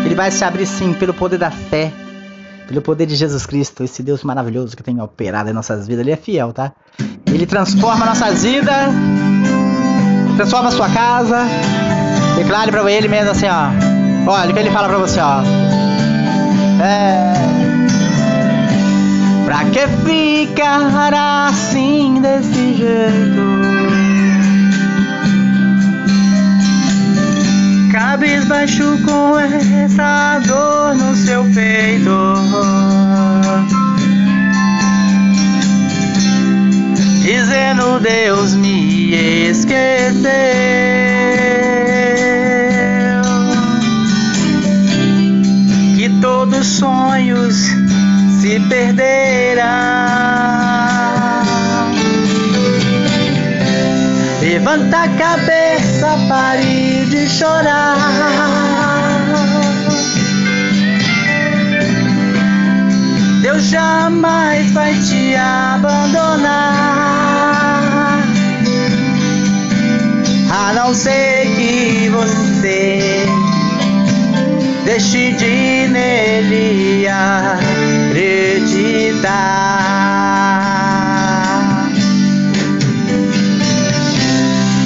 Ele 0.05 0.15
vai 0.15 0.31
se 0.31 0.45
abrir 0.45 0.67
sim 0.67 0.93
pelo 0.93 1.15
poder 1.15 1.39
da 1.39 1.51
fé, 1.51 1.93
pelo 2.69 2.83
poder 2.83 3.07
de 3.07 3.15
Jesus 3.15 3.47
Cristo, 3.47 3.85
esse 3.85 4.03
Deus 4.03 4.23
maravilhoso 4.23 4.77
que 4.77 4.83
tem 4.83 5.01
operado 5.01 5.49
em 5.49 5.53
nossas 5.53 5.87
vidas. 5.87 6.03
Ele 6.03 6.13
é 6.13 6.17
fiel, 6.17 6.53
tá? 6.53 6.73
Ele 7.27 7.47
transforma 7.47 8.05
nossas 8.05 8.43
vidas, 8.43 8.93
transforma 10.37 10.69
a 10.69 10.73
sua 10.73 10.89
casa. 10.89 11.47
Declare 12.37 12.71
para 12.71 12.91
ele 12.91 13.09
mesmo 13.09 13.31
assim, 13.31 13.47
ó. 13.47 14.31
Olha 14.31 14.51
o 14.51 14.55
que 14.55 14.59
ele 14.61 14.71
fala 14.71 14.89
para 14.89 14.99
você, 14.99 15.21
ó. 15.21 15.43
É. 16.83 17.35
Pra 19.45 19.65
que 19.67 19.87
ficar 20.05 21.49
assim 21.49 22.21
desse 22.21 22.75
jeito? 22.75 23.65
cabisbaixo 27.95 28.99
com 29.05 29.39
essa 29.39 30.41
dor 30.41 30.95
no 30.97 31.15
seu 31.15 31.45
peito. 31.55 32.11
Dizendo 37.37 37.99
Deus 37.99 38.55
me 38.55 39.49
esqueceu. 39.51 40.23
Que 45.97 46.09
todos 46.21 46.61
os 46.61 46.67
sonhos 46.79 47.57
se 48.41 48.61
perderão. 48.69 49.65
Levanta 54.41 55.03
a 55.03 55.09
cabeça, 55.09 56.17
pare 56.29 57.05
de 57.11 57.29
chorar. 57.29 57.97
Deus 63.43 63.65
jamais 63.65 64.71
vai 64.71 64.95
te 65.01 65.35
abandonar. 65.35 66.84
A 70.65 70.73
não 70.73 70.95
ser 70.95 71.45
que 71.57 72.09
você 72.09 73.27
deixe 74.87 75.33
de 75.33 75.89
nele 75.89 77.07
acreditar. 77.07 78.15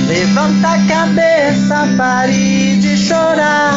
Levanta 0.08 0.68
a 0.68 0.78
cabeça, 0.88 1.88
pare 1.96 2.76
de 2.80 2.96
chorar. 2.96 3.70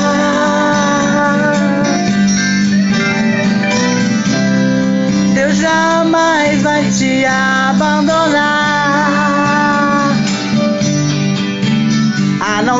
Deus 5.36 5.56
jamais 5.56 6.64
vai 6.64 6.84
te 6.90 7.26
abandonar. 7.28 8.61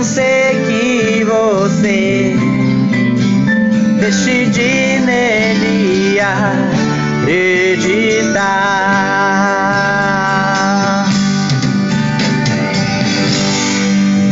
não 0.02 0.06
sei 0.08 0.66
que 0.66 1.24
você 1.26 2.36
deixe 4.00 4.48
de 4.48 5.00
nele 5.06 6.20
acreditar. 6.20 7.86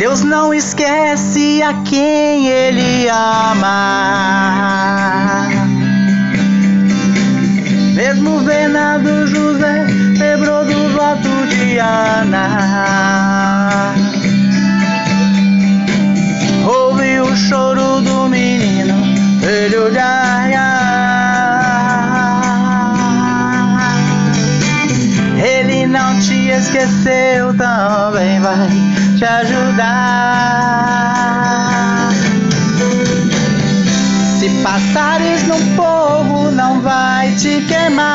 Deus 0.00 0.24
não 0.24 0.52
esquece 0.52 1.62
a 1.62 1.72
quem 1.84 2.48
ele 2.48 3.08
ama. 3.08 3.68
Mesmo 7.94 8.40
venado 8.40 9.24
José 9.28 9.86
lembrou 10.18 10.64
do 10.64 10.88
voto 10.96 11.28
de 11.46 11.78
Ana. 11.78 13.20
O 17.30 17.36
choro 17.36 18.00
do 18.00 18.28
menino, 18.28 18.94
de 19.40 19.98
Aia. 19.98 20.68
Ele 25.38 25.86
não 25.86 26.18
te 26.18 26.48
esqueceu, 26.48 27.54
também 27.56 28.40
vai 28.40 28.68
te 29.16 29.24
ajudar. 29.24 30.10
Se 34.38 34.50
passares 34.62 35.46
no 35.46 35.56
fogo, 35.76 36.50
não 36.50 36.80
vai 36.80 37.30
te 37.36 37.60
queimar. 37.68 38.10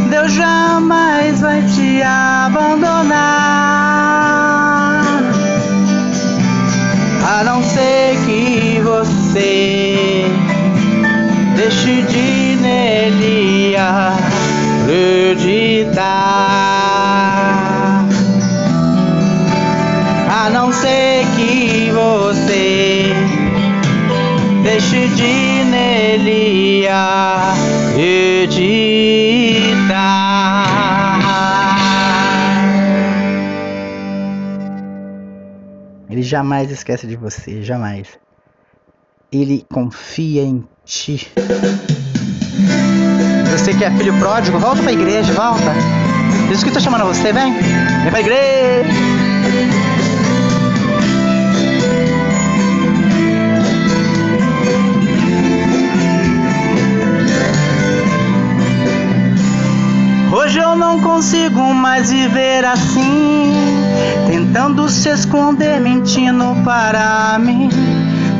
Deus 0.09 0.31
jamais 0.31 1.41
vai 1.41 1.61
te 1.63 2.01
abandonar. 2.01 2.96
Acreditar. 14.83 15.67
A 20.29 20.49
não 20.49 20.71
ser 20.71 21.25
que 21.35 21.91
você 21.91 23.13
deixe 24.63 25.07
de 25.09 25.63
nele 25.65 26.87
acreditar. 26.87 28.37
Ele 36.09 36.23
jamais 36.23 36.71
esquece 36.71 37.05
de 37.05 37.15
você, 37.15 37.61
jamais. 37.61 38.07
Ele 39.31 39.65
confia 39.69 40.41
em 40.41 40.67
ti. 40.83 41.31
Você 43.51 43.73
que 43.73 43.83
é 43.83 43.91
filho 43.91 44.13
pródigo, 44.19 44.59
volta 44.59 44.81
pra 44.81 44.91
igreja, 44.91 45.33
volta. 45.33 45.73
Jesus 46.47 46.63
que 46.63 46.69
está 46.69 46.79
chamando 46.79 47.05
você, 47.05 47.33
vem. 47.33 47.53
Vem 47.53 48.11
pra 48.11 48.19
igreja. 48.19 48.87
Hoje 60.31 60.59
eu 60.59 60.75
não 60.75 60.99
consigo 60.99 61.73
mais 61.73 62.11
viver 62.11 62.63
assim, 62.63 63.53
tentando 64.27 64.87
se 64.87 65.09
esconder, 65.09 65.81
mentindo 65.81 66.55
para 66.63 67.37
mim, 67.39 67.69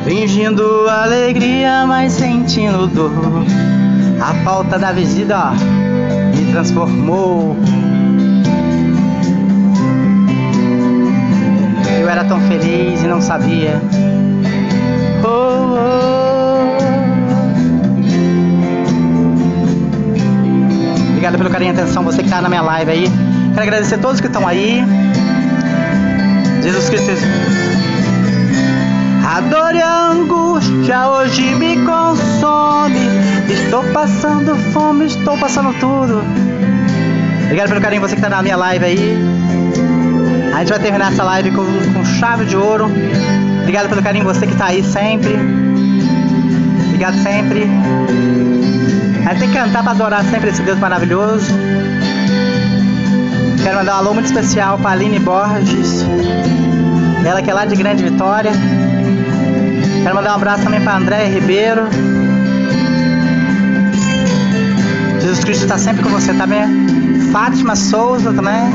fingindo 0.06 0.88
alegria, 0.90 1.86
mas 1.86 2.14
sentindo 2.14 2.88
dor. 2.88 3.46
A 4.20 4.34
falta 4.44 4.80
da 4.80 4.92
visita 4.92 5.52
me 6.36 6.52
transformou. 6.52 7.56
Eu 12.00 12.10
era 12.10 12.24
tão 12.26 12.40
feliz 12.42 13.04
e 13.04 13.08
não 13.08 13.22
sabia. 13.22 13.82
Oh, 15.24 15.28
oh. 15.28 16.28
Obrigado 21.10 21.38
pelo 21.38 21.50
carinho 21.50 21.74
e 21.74 21.80
atenção, 21.80 22.04
você 22.04 22.20
que 22.20 22.26
está 22.26 22.42
na 22.42 22.50
minha 22.50 22.62
live 22.62 22.92
aí. 22.92 23.12
Quero 23.50 23.62
agradecer 23.62 23.96
a 23.96 23.98
todos 24.00 24.22
que 24.22 24.28
estão 24.28 24.48
aí. 24.48 24.84
Jesus 26.64 26.90
Cristo. 26.90 27.12
A 29.28 29.42
dor 29.42 29.76
e 29.76 29.82
a 29.82 30.12
angústia 30.12 31.10
hoje 31.10 31.54
me 31.56 31.76
consome. 31.86 33.02
Estou 33.50 33.84
passando 33.92 34.56
fome, 34.72 35.08
estou 35.08 35.38
passando 35.38 35.78
tudo. 35.82 36.24
Obrigado 37.44 37.68
pelo 37.68 37.82
carinho, 37.82 38.02
você 38.02 38.16
que 38.16 38.22
está 38.22 38.30
na 38.30 38.42
minha 38.42 38.56
live 38.56 38.86
aí. 38.86 39.18
A 40.56 40.60
gente 40.60 40.70
vai 40.70 40.80
terminar 40.80 41.12
essa 41.12 41.26
live 41.26 41.52
com, 41.52 41.66
com 41.94 42.06
chave 42.06 42.46
de 42.46 42.56
ouro. 42.56 42.90
Obrigado 43.64 43.90
pelo 43.90 44.02
carinho, 44.02 44.24
você 44.24 44.48
que 44.48 44.54
está 44.54 44.68
aí 44.68 44.82
sempre. 44.82 45.36
Obrigado 46.86 47.22
sempre. 47.22 47.70
A 49.26 49.34
gente 49.34 49.40
tem 49.40 49.50
que 49.50 49.58
cantar 49.58 49.84
para 49.84 49.92
adorar 49.92 50.24
sempre 50.24 50.52
esse 50.52 50.62
Deus 50.62 50.80
maravilhoso. 50.80 51.54
Quero 53.62 53.76
mandar 53.76 53.96
um 53.96 53.98
alô 53.98 54.14
muito 54.14 54.28
especial 54.28 54.78
para 54.78 54.92
Aline 54.92 55.20
Borges. 55.20 56.06
Ela 57.26 57.42
que 57.42 57.52
é 57.52 57.54
lá 57.54 57.66
de 57.66 57.76
Grande 57.76 58.04
Vitória. 58.04 58.54
Quero 60.08 60.16
mandar 60.16 60.32
um 60.32 60.36
abraço 60.36 60.64
também 60.64 60.80
para 60.80 60.96
André 60.96 61.26
Ribeiro. 61.26 61.82
Jesus 65.20 65.44
Cristo 65.44 65.64
está 65.64 65.78
sempre 65.78 66.02
com 66.02 66.08
você 66.08 66.34
também. 66.34 66.64
Fátima 67.34 67.76
Souza 67.76 68.32
também. 68.32 68.72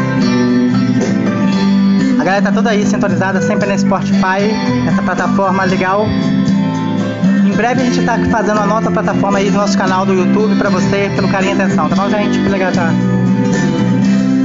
A 2.21 2.23
galera 2.23 2.42
tá 2.42 2.53
toda 2.53 2.68
aí 2.68 2.85
sintonizada 2.85 3.40
sempre 3.40 3.66
nesse 3.66 3.87
Spotify, 3.87 4.53
essa 4.87 5.01
plataforma 5.01 5.64
legal. 5.64 6.05
Em 7.47 7.57
breve 7.57 7.81
a 7.81 7.85
gente 7.87 8.05
tá 8.05 8.18
fazendo 8.31 8.59
uma 8.59 8.66
nova 8.66 8.90
plataforma 8.90 9.38
aí 9.38 9.51
do 9.51 9.57
nosso 9.57 9.79
canal 9.79 10.05
do 10.05 10.12
YouTube 10.12 10.55
para 10.57 10.68
você, 10.68 11.11
pelo 11.16 11.29
carinho 11.29 11.57
e 11.57 11.62
atenção, 11.62 11.88
tá 11.88 11.97
bom, 11.97 12.11
gente? 12.11 12.38
Legal 12.40 12.73
tá. 12.73 12.90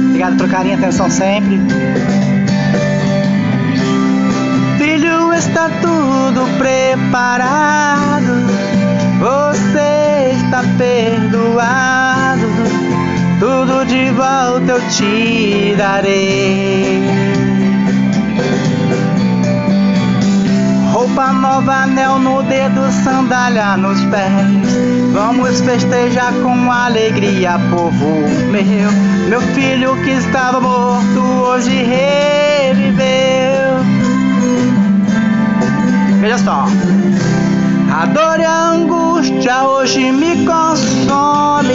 Obrigado 0.06 0.38
pelo 0.38 0.48
carinho 0.48 0.76
e 0.76 0.78
atenção 0.78 1.10
sempre. 1.10 1.60
Está 5.48 5.70
tudo 5.80 6.46
preparado. 6.58 8.46
Você 9.18 10.32
está 10.36 10.62
perdoado. 10.76 12.46
Tudo 13.40 13.84
de 13.86 14.10
volta 14.10 14.72
eu 14.72 14.80
te 14.90 15.74
darei. 15.76 17.02
Roupa 20.92 21.32
nova, 21.32 21.82
anel 21.84 22.18
no 22.18 22.42
dedo, 22.42 22.90
sandália 23.04 23.76
nos 23.76 24.04
pés. 24.06 24.76
Vamos 25.12 25.60
festejar 25.60 26.32
com 26.42 26.70
alegria, 26.70 27.58
povo 27.70 28.28
meu. 28.50 28.90
Meu 29.28 29.40
filho 29.40 29.96
que 30.02 30.10
estava 30.10 30.60
morto 30.60 31.20
hoje 31.20 31.84
reviveu. 31.84 33.48
Veja 36.28 36.44
só. 36.44 36.66
A 37.90 38.04
dor 38.04 38.38
e 38.38 38.44
a 38.44 38.72
angústia 38.72 39.64
hoje 39.64 40.12
me 40.12 40.44
consome. 40.44 41.72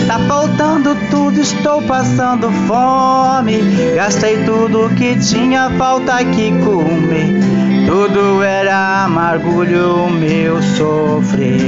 Está 0.00 0.18
faltando 0.20 0.96
tudo, 1.10 1.38
estou 1.38 1.82
passando 1.82 2.50
fome. 2.66 3.60
Gastei 3.94 4.42
tudo 4.44 4.88
que 4.96 5.16
tinha, 5.16 5.68
falta 5.76 6.14
aqui 6.14 6.50
comer. 6.64 7.40
Tudo 7.86 8.42
era 8.42 9.04
amargulho 9.04 10.08
meu 10.08 10.62
sofrer. 10.62 11.60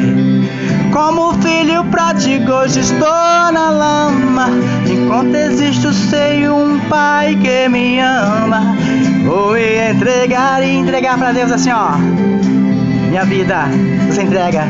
Como 0.93 1.33
filho 1.41 1.85
pródigo, 1.87 2.53
hoje 2.53 2.81
estou 2.81 3.51
na 3.51 3.71
lama. 3.71 4.51
Enquanto 4.87 5.35
existe 5.35 5.87
o 5.87 5.93
seio, 5.93 6.55
um 6.55 6.79
pai 6.81 7.35
que 7.37 7.67
me 7.71 7.99
ama. 7.99 8.77
Vou 9.25 9.57
entregar 9.57 10.63
e 10.63 10.77
entregar 10.77 11.17
para 11.17 11.33
Deus 11.33 11.51
assim, 11.51 11.71
ó. 11.73 11.93
minha 13.09 13.25
vida 13.25 13.69
você 14.07 14.23
entrega. 14.23 14.67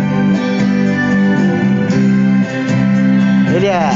Ele 3.53 3.67
é. 3.67 3.91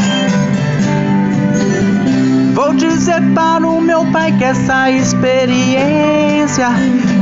Vou 2.54 2.74
dizer 2.74 3.22
para 3.34 3.64
o 3.64 3.80
meu 3.80 4.04
pai 4.06 4.32
que 4.32 4.42
essa 4.42 4.90
experiência 4.90 6.70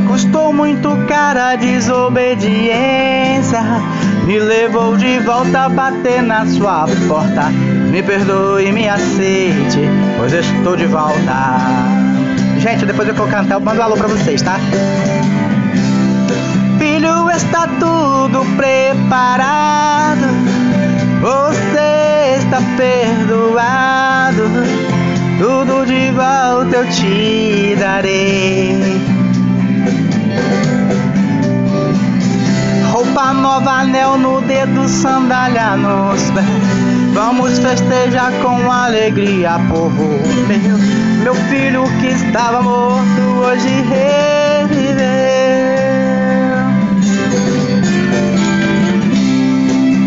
custou 0.08 0.50
muito 0.50 0.96
cara 1.06 1.50
a 1.50 1.56
desobediência. 1.56 3.60
Me 4.26 4.38
levou 4.38 4.96
de 4.96 5.18
volta 5.20 5.66
a 5.66 5.68
bater 5.68 6.22
na 6.22 6.46
sua 6.46 6.86
porta. 7.06 7.50
Me 7.90 8.02
perdoe, 8.02 8.72
me 8.72 8.88
aceite, 8.88 9.80
pois 10.16 10.32
estou 10.32 10.74
de 10.76 10.86
volta. 10.86 11.60
Gente, 12.58 12.86
depois 12.86 13.06
eu 13.06 13.14
vou 13.14 13.28
cantar, 13.28 13.56
eu 13.56 13.60
mando 13.60 13.80
um 13.80 13.84
alô 13.84 13.96
pra 13.96 14.08
vocês, 14.08 14.40
tá? 14.40 14.58
Filho, 16.78 17.30
está 17.30 17.68
tudo 17.78 18.44
preparado. 18.56 20.26
Você 21.20 22.38
está 22.38 22.62
perdoado. 22.78 24.44
Tudo 25.38 25.84
de 25.84 26.10
volta 26.12 26.76
eu 26.76 26.88
te 26.90 27.76
darei. 27.78 29.23
Roupa 32.94 33.34
nova, 33.34 33.80
anel 33.80 34.16
no 34.16 34.40
dedo, 34.40 34.88
sandália 34.88 35.76
nos 35.76 36.30
pés. 36.30 36.46
Vamos 37.12 37.58
festejar 37.58 38.30
com 38.40 38.70
alegria, 38.70 39.58
povo 39.68 40.04
meu. 40.46 40.78
Meu 41.24 41.34
filho 41.34 41.82
que 41.98 42.06
estava 42.06 42.62
morto 42.62 43.20
hoje 43.40 43.68
reviveu. 43.90 44.94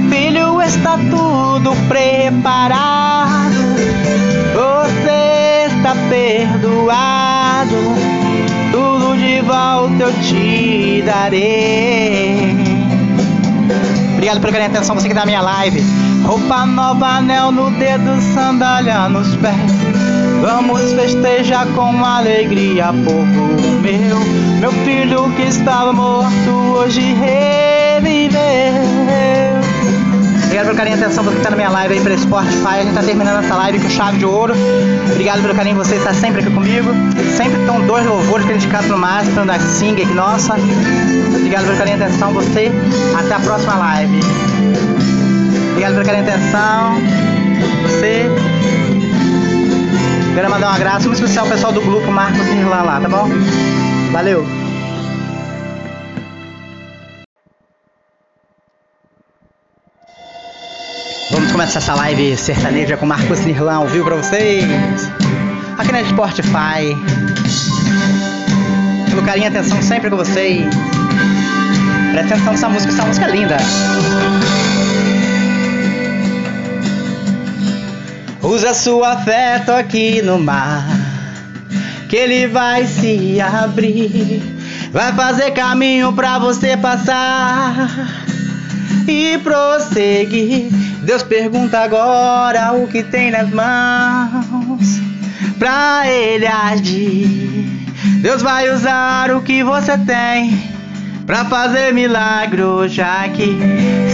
Filho, 0.10 0.62
está 0.62 0.98
tudo 1.10 1.76
preparado. 1.90 3.54
Você 4.56 5.68
está 5.76 5.94
perdoado. 6.08 7.76
Tudo 8.72 9.18
de 9.18 9.42
volta 9.42 10.04
eu 10.04 10.14
te 10.22 11.02
darei. 11.06 12.67
Obrigado 14.18 14.42
por 14.42 14.52
carinho 14.52 14.72
atenção, 14.72 14.96
você 14.96 15.08
que 15.08 15.14
tá 15.14 15.20
na 15.20 15.26
minha 15.28 15.42
live. 15.42 15.80
Roupa 16.26 16.66
nova, 16.66 17.06
anel 17.06 17.52
no 17.52 17.70
dedo, 17.70 18.20
sandália 18.34 19.08
nos 19.08 19.36
pés. 19.36 19.54
Vamos 20.42 20.92
festejar 20.94 21.68
com 21.76 22.04
alegria, 22.04 22.88
povo 23.06 23.62
meu. 23.80 24.20
Meu 24.60 24.72
filho 24.84 25.32
que 25.36 25.44
estava 25.44 25.94
morto 25.94 26.50
hoje 26.50 27.14
reviveu. 27.14 28.38
Obrigado 30.48 30.68
pelo 30.68 30.78
carinho 30.78 30.98
e 30.98 31.04
atenção 31.04 31.26
você 31.26 31.32
que 31.32 31.38
está 31.40 31.50
na 31.50 31.58
minha 31.58 31.70
live 31.70 31.94
aí 31.94 32.02
pelo 32.02 32.18
Spotify. 32.18 32.68
A 32.68 32.78
gente 32.80 32.90
está 32.90 33.04
terminando 33.04 33.44
essa 33.44 33.54
live 33.54 33.80
com 33.80 33.90
chave 33.90 34.18
de 34.18 34.26
ouro. 34.26 34.54
Obrigado 35.12 35.42
pelo 35.42 35.54
carinho 35.54 35.76
você 35.76 35.96
estar 35.96 36.14
sempre 36.14 36.40
aqui 36.40 36.50
comigo. 36.50 36.90
Sempre 37.36 37.60
estão 37.60 37.86
dois 37.86 38.06
louvores 38.06 38.46
que 38.46 38.54
a 38.54 38.56
gente 38.56 38.68
canta 38.70 38.88
no 38.88 38.98
máximo, 38.98 39.46
da 39.46 39.60
Sing 39.60 40.04
nossa. 40.16 40.54
Obrigado 41.36 41.66
pelo 41.66 41.78
carinho 41.78 41.98
e 41.98 42.04
atenção 42.04 42.32
você. 42.32 42.72
Até 43.20 43.36
a 43.36 43.40
próxima 43.42 43.76
live. 43.76 44.20
Obrigado 45.72 45.92
pela 45.92 46.06
carinho 46.06 46.26
e 46.26 46.30
atenção. 46.30 46.96
Você. 47.84 48.26
Quero 50.34 50.50
mandar 50.50 50.72
um 50.72 50.76
abraço 50.76 51.08
muito 51.08 51.22
especial 51.22 51.46
ao 51.46 51.52
pessoal 51.52 51.74
do 51.74 51.82
grupo 51.82 52.10
Marcos 52.10 52.46
Nirlan 52.48 52.84
lá, 52.84 53.02
tá 53.02 53.10
bom? 53.10 53.28
Valeu! 54.14 54.67
Vamos 61.30 61.52
começar 61.52 61.80
essa 61.80 61.94
live 61.94 62.38
sertaneja 62.38 62.96
com 62.96 63.06
Marcos 63.06 63.42
Nirlan 63.42 63.76
ao 63.76 63.88
vivo 63.88 64.06
pra 64.06 64.16
vocês. 64.16 64.64
Aqui 65.78 65.92
na 65.92 66.04
Spotify. 66.06 66.96
Pelo 69.10 69.22
carinho 69.24 69.46
e 69.46 69.48
atenção 69.48 69.82
sempre 69.82 70.10
com 70.10 70.16
vocês. 70.16 70.66
Presta 72.14 72.36
atenção 72.36 72.54
nessa 72.54 72.70
música, 72.70 72.94
essa 72.94 73.06
música 73.06 73.26
é 73.26 73.32
linda. 73.32 73.58
Usa 78.42 78.74
sua 78.74 79.18
fé, 79.18 79.62
aqui 79.78 80.22
no 80.22 80.40
mar, 80.40 80.88
que 82.08 82.16
ele 82.16 82.48
vai 82.48 82.86
se 82.86 83.42
abrir, 83.42 84.42
vai 84.94 85.12
fazer 85.12 85.52
caminho 85.52 86.14
pra 86.14 86.40
você 86.40 86.78
passar 86.78 88.24
e 89.06 89.38
prosseguir. 89.40 90.87
Deus 91.08 91.24
pergunta 91.24 91.80
agora 91.80 92.74
o 92.74 92.86
que 92.86 93.02
tem 93.02 93.32
nas 93.32 93.50
mãos 93.50 95.00
pra 95.58 96.04
ele 96.06 96.46
agir. 96.46 97.66
Deus 98.22 98.42
vai 98.42 98.70
usar 98.70 99.32
o 99.32 99.42
que 99.42 99.64
você 99.64 99.98
tem 100.00 100.62
pra 101.26 101.46
fazer 101.46 101.94
milagre, 101.94 102.62
já 102.90 103.26
que 103.30 103.58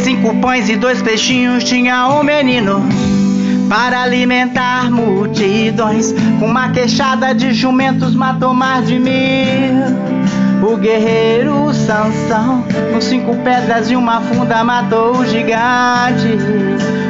cinco 0.03 0.35
pães 0.35 0.69
e 0.69 0.75
dois 0.75 1.01
peixinhos 1.01 1.63
tinha 1.63 2.09
um 2.09 2.21
menino 2.21 2.87
para 3.67 4.03
alimentar 4.03 4.91
multidões. 4.91 6.13
Com 6.39 6.45
uma 6.45 6.69
queixada 6.69 7.33
de 7.33 7.55
jumentos 7.55 8.13
matou 8.13 8.53
mais 8.53 8.87
de 8.87 8.99
mil. 8.99 10.12
O 10.63 10.77
guerreiro 10.77 11.73
Sansão, 11.73 12.63
com 12.93 13.01
cinco 13.01 13.35
pedras 13.43 13.91
e 13.91 13.97
uma 13.97 14.21
funda, 14.21 14.63
matou 14.63 15.17
o 15.17 15.25
gigante. 15.25 16.37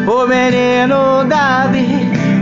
O 0.08 0.26
menino 0.26 1.24
Davi, 1.26 1.88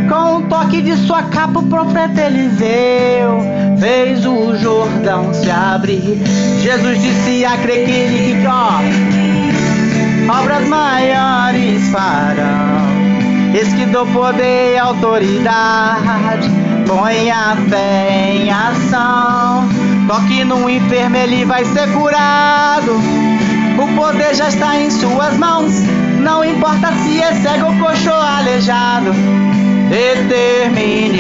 com 0.08 0.38
um 0.38 0.42
toque 0.44 0.82
de 0.82 0.96
sua 0.96 1.24
capa, 1.24 1.60
o 1.60 1.68
profeta 1.68 2.22
Eliseu 2.22 3.42
fez 3.78 4.26
o 4.26 4.56
Jordão 4.56 5.34
se 5.34 5.52
abrir. 5.52 6.22
Jesus 6.62 7.02
disse 7.02 7.44
a 7.44 7.58
crer 7.58 7.86
que 7.88 8.48
ó, 8.48 8.80
obras 10.40 10.66
maiores 10.66 11.90
farão. 11.90 12.90
Eis 13.54 13.74
que 13.74 13.86
dou 13.88 14.06
poder 14.08 14.76
e 14.76 14.78
autoridade, 14.78 16.50
põe 16.88 17.30
a 17.30 17.58
fé 17.70 18.32
em 18.34 18.50
ação. 18.50 19.81
Toque 20.12 20.44
no 20.44 20.70
enfermo, 20.70 21.16
ele 21.16 21.46
vai 21.46 21.64
ser 21.64 21.90
curado. 21.94 23.00
O 23.82 23.96
poder 23.96 24.36
já 24.36 24.50
está 24.50 24.78
em 24.78 24.92
suas 24.92 25.38
mãos. 25.38 25.72
Não 26.20 26.44
importa 26.44 26.92
se 26.96 27.22
é 27.22 27.34
cego 27.36 27.68
ou 27.68 27.80
coxo 27.80 28.12
aleijado. 28.12 29.14
Determine, 29.90 31.18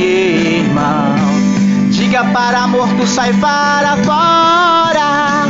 irmão. 0.57 1.15
Diga 1.89 2.25
para 2.33 2.67
morto, 2.67 3.07
sai 3.07 3.31
para 3.35 3.95
fora. 4.03 5.47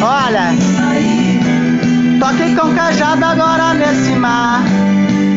Olha, 0.00 0.54
toque 2.20 2.54
com 2.54 2.72
cajado 2.76 3.24
agora 3.24 3.74
nesse 3.74 4.12
mar 4.12 4.62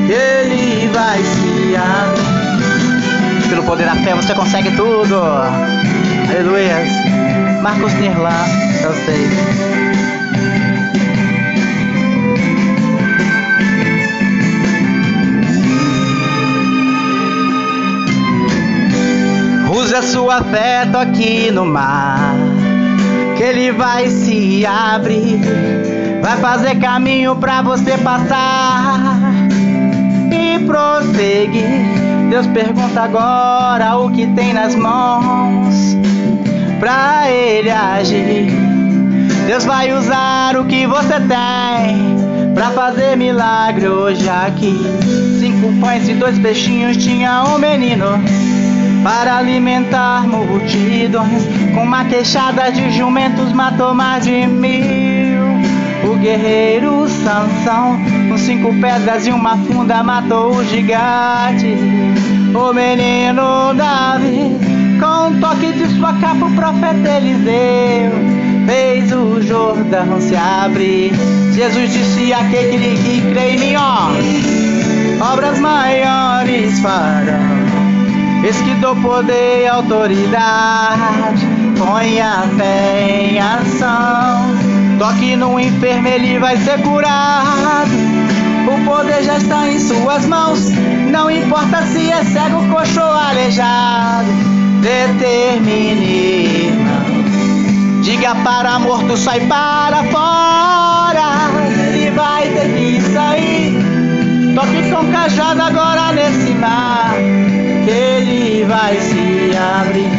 ele 0.08 0.88
vai 0.94 1.24
se 1.24 1.76
abrir. 1.76 3.50
Pelo 3.50 3.64
poder 3.64 3.86
da 3.88 3.96
fé 3.96 4.14
você 4.14 4.36
consegue 4.36 4.70
tudo. 4.76 5.95
Aleluia. 6.36 6.76
Marcos 7.62 7.94
Nirlan, 7.94 8.30
eu 8.84 8.94
sei. 8.94 9.26
Use 19.80 19.96
a 19.96 20.02
sua 20.02 20.44
fé, 20.44 20.82
aqui 20.82 21.52
no 21.52 21.66
mar, 21.66 22.36
que 23.38 23.44
ele 23.44 23.72
vai 23.72 24.10
se 24.10 24.66
abrir, 24.66 25.40
vai 26.22 26.36
fazer 26.42 26.76
caminho 26.80 27.38
pra 27.38 27.62
você 27.62 27.98
passar 28.00 29.46
prosseguir. 30.66 32.30
Deus 32.30 32.48
pergunta 32.48 33.02
agora 33.02 33.98
o 33.98 34.12
que 34.12 34.28
tem 34.28 34.54
nas 34.54 34.76
mãos 34.76 35.55
pra 36.80 37.32
ele 37.32 37.70
agir. 37.70 38.48
Deus 39.48 39.66
vai 39.66 39.94
usar 39.94 40.58
o 40.58 40.66
que 40.66 40.88
você 40.88 41.20
tem 41.20 42.16
pra 42.54 42.72
fazer 42.72 43.16
milagre 43.16 43.88
hoje 43.88 44.28
aqui. 44.28 44.76
Cinco 45.40 45.72
pães 45.80 46.08
e 46.08 46.14
dois 46.14 46.40
peixinhos 46.40 46.98
tinha 46.98 47.44
um 47.44 47.58
menino 47.58 48.06
para 49.04 49.38
alimentar 49.38 50.28
multidões. 50.28 51.46
Com 51.76 51.84
uma 51.84 52.06
queixada 52.06 52.72
de 52.72 52.92
jumentos 52.92 53.52
matou 53.54 53.94
mais 53.94 54.24
de 54.24 54.48
mil. 54.48 55.46
O 56.10 56.16
guerreiro 56.18 57.08
Sansão 57.08 58.00
com 58.30 58.38
cinco 58.38 58.74
pedras 58.80 59.28
e 59.28 59.32
uma 59.32 59.58
funda 59.58 60.04
matou 60.04 60.56
o 60.56 60.64
gigante. 60.64 61.76
O 62.56 62.74
menino 62.74 63.74
Davi, 63.76 64.58
com 65.00 65.28
um 65.28 65.40
toque 65.40 65.74
de 65.74 65.88
sua 65.98 66.14
capa, 66.14 66.46
o 66.46 66.52
profeta 66.56 67.10
Eliseu 67.10 68.12
fez 68.66 69.12
o 69.12 69.42
Jordão 69.42 70.20
se 70.20 70.36
abrir. 70.36 71.14
Jesus 71.54 71.94
disse: 71.94 72.34
aquele 72.34 72.98
que 72.98 73.22
crê 73.32 73.52
em 73.52 73.60
mim, 73.60 73.76
ó, 73.76 74.10
obras 75.32 75.60
maiores 75.60 76.80
farão. 76.80 77.66
Eis 78.44 78.58
que 78.58 78.76
dou 78.76 78.96
poder 78.98 79.64
e 79.64 79.68
autoridade, 79.68 81.48
põe 81.78 82.22
a 82.22 82.44
fé 82.58 83.30
em 83.32 83.40
ação. 83.40 84.56
Toque 85.00 85.36
no 85.36 85.60
enfermo, 85.60 86.08
ele 86.08 86.38
vai 86.40 86.56
ser 86.58 86.80
curado. 86.82 87.90
O 88.68 88.86
poder 88.86 89.24
já 89.24 89.38
está 89.38 89.68
em 89.68 89.80
suas 89.80 90.26
mãos. 90.26 90.70
Não 91.12 91.30
importa 91.30 91.82
se 91.88 92.12
é 92.12 92.24
cego, 92.24 92.68
coxo 92.70 93.00
ou 93.00 93.14
aleijado. 93.14 94.05
Determine. 94.86 96.70
Diga 98.04 98.36
para 98.44 98.78
morto, 98.78 99.18
sai 99.18 99.40
para 99.48 100.04
fora. 100.04 101.50
Ele 101.88 102.12
vai 102.12 102.48
ter 102.50 102.72
que 102.72 103.02
sair. 103.02 103.74
Toque 104.54 104.92
com 104.92 105.12
cajado 105.12 105.64
agora 105.64 106.12
nesse 106.14 106.52
mar. 106.52 107.16
Ele 107.88 108.64
vai 108.66 108.96
se 109.02 109.58
abrir. 109.58 110.12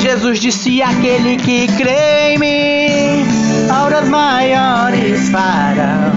Jesus 0.00 0.40
disse: 0.40 0.80
aquele 0.80 1.36
que 1.36 1.66
crê 1.76 2.36
em 2.36 2.38
mim, 2.38 3.26
auras 3.70 4.08
maiores 4.08 5.28
farão. 5.28 6.14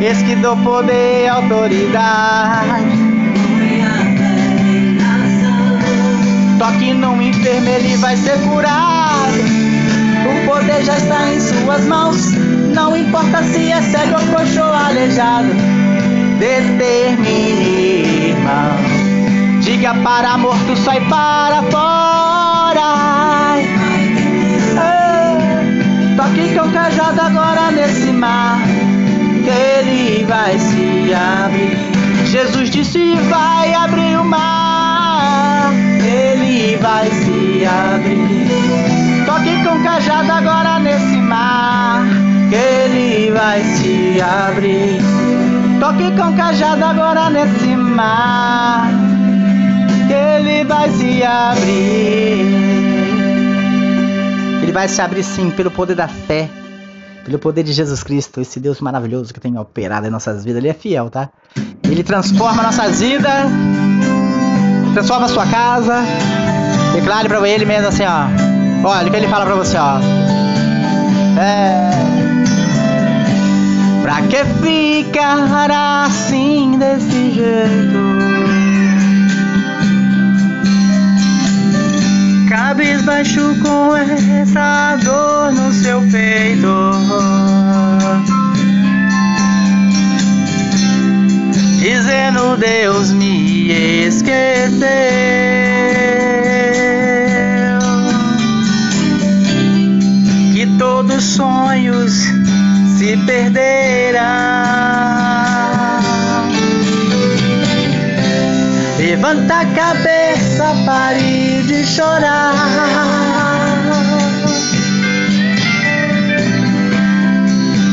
Eis 0.00 0.22
que 0.22 0.36
dou 0.36 0.56
poder 0.58 1.24
e 1.24 1.28
autoridade. 1.28 2.95
Toque 6.58 6.94
num 6.94 7.20
enfermo, 7.20 7.68
ele 7.68 7.96
vai 7.98 8.16
ser 8.16 8.38
curado. 8.40 9.38
O 10.24 10.46
poder 10.46 10.82
já 10.82 10.96
está 10.96 11.30
em 11.30 11.38
suas 11.38 11.84
mãos. 11.84 12.32
Não 12.74 12.96
importa 12.96 13.42
se 13.42 13.70
é 13.70 13.82
cego 13.82 14.14
ou 14.18 14.26
coxo 14.34 14.60
ou 14.60 14.72
aleijado. 14.72 15.48
Determine, 16.38 18.30
irmão. 18.30 19.60
Diga 19.60 19.94
para 19.96 20.38
morto, 20.38 20.76
sai 20.76 21.00
para 21.08 21.62
fora. 21.70 23.56
É, 24.78 26.16
toque 26.16 26.54
com 26.58 26.72
cajado 26.72 27.20
agora 27.20 27.70
nesse 27.70 28.12
mar. 28.12 28.58
Que 29.44 29.50
ele 29.50 30.24
vai 30.24 30.58
se 30.58 31.12
abrir. 31.12 31.76
Jesus 32.26 32.70
disse: 32.70 33.14
vai 33.28 33.74
abrir 33.74 34.18
o 34.18 34.24
mar. 34.24 34.65
Vai 36.80 37.10
se 37.10 37.64
abrir. 37.66 39.24
Toque 39.26 39.64
com 39.64 39.82
cajado 39.82 40.32
agora 40.32 40.78
nesse 40.78 41.16
mar. 41.16 42.04
Que 42.48 42.54
ele 42.54 43.30
vai 43.32 43.62
se 43.62 44.20
abrir. 44.20 45.00
Toque 45.80 46.10
com 46.16 46.36
cajado 46.36 46.84
agora 46.84 47.30
nesse 47.30 47.76
mar. 47.76 48.88
Que 50.06 50.12
ele 50.12 50.64
vai 50.64 50.90
se 50.90 51.22
abrir. 51.22 52.46
Ele 54.62 54.72
vai 54.72 54.88
se 54.88 55.02
abrir 55.02 55.22
sim 55.22 55.50
pelo 55.50 55.70
poder 55.70 55.94
da 55.94 56.08
fé. 56.08 56.48
Pelo 57.24 57.38
poder 57.40 57.64
de 57.64 57.72
Jesus 57.72 58.04
Cristo, 58.04 58.40
esse 58.40 58.60
Deus 58.60 58.80
maravilhoso 58.80 59.34
que 59.34 59.40
tem 59.40 59.58
operado 59.58 60.06
em 60.06 60.10
nossas 60.10 60.44
vidas, 60.44 60.58
Ele 60.58 60.68
é 60.68 60.74
fiel, 60.74 61.10
tá? 61.10 61.28
Ele 61.82 62.04
transforma 62.04 62.62
nossas 62.62 63.00
vidas, 63.00 63.50
transforma 64.96 65.26
a 65.26 65.28
sua 65.28 65.44
casa. 65.46 66.06
Declare 66.94 67.28
pra 67.28 67.46
Ele 67.46 67.66
mesmo 67.66 67.88
assim, 67.88 68.04
ó. 68.04 68.88
Olha 68.88 69.06
o 69.06 69.10
que 69.10 69.16
Ele 69.16 69.28
fala 69.28 69.44
pra 69.44 69.54
você, 69.54 69.76
ó. 69.76 70.00
É. 71.38 71.90
Pra 74.00 74.22
que 74.22 74.42
ficar 74.62 76.06
assim 76.06 76.78
desse 76.78 77.32
jeito? 77.32 78.06
Cabisbaixo 82.48 83.54
com 83.62 83.94
essa 83.96 84.96
dor 85.04 85.52
no 85.52 85.72
seu 85.74 86.00
peito. 86.10 86.92
Dizendo 91.80 92.56
Deus 92.56 93.12
me 93.12 93.55
esqueceu. 93.72 94.86
Que 100.52 100.66
todos 100.78 101.16
os 101.16 101.24
sonhos 101.24 102.12
se 102.98 103.16
perderão. 103.26 104.22
Levanta 108.98 109.60
a 109.60 109.66
cabeça, 109.66 110.74
pare 110.84 111.62
de 111.66 111.84
chorar. 111.84 112.54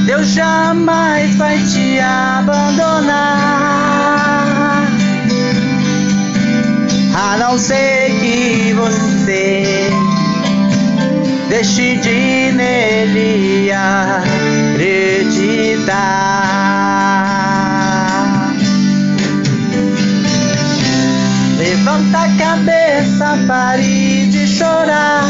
Deus 0.05 0.27
jamais 0.27 1.35
vai 1.35 1.57
te 1.59 1.99
abandonar. 1.99 3.42
A 7.33 7.37
não 7.37 7.57
ser 7.57 8.11
que 8.19 8.73
você 8.73 9.89
deixe 11.49 11.97
de 11.97 12.51
nele 12.51 13.71
acreditar. 13.71 14.83
Levanta 21.57 22.19
a 22.19 22.29
cabeça, 22.37 23.35
pare 23.47 24.27
de 24.27 24.47
chorar. 24.47 25.23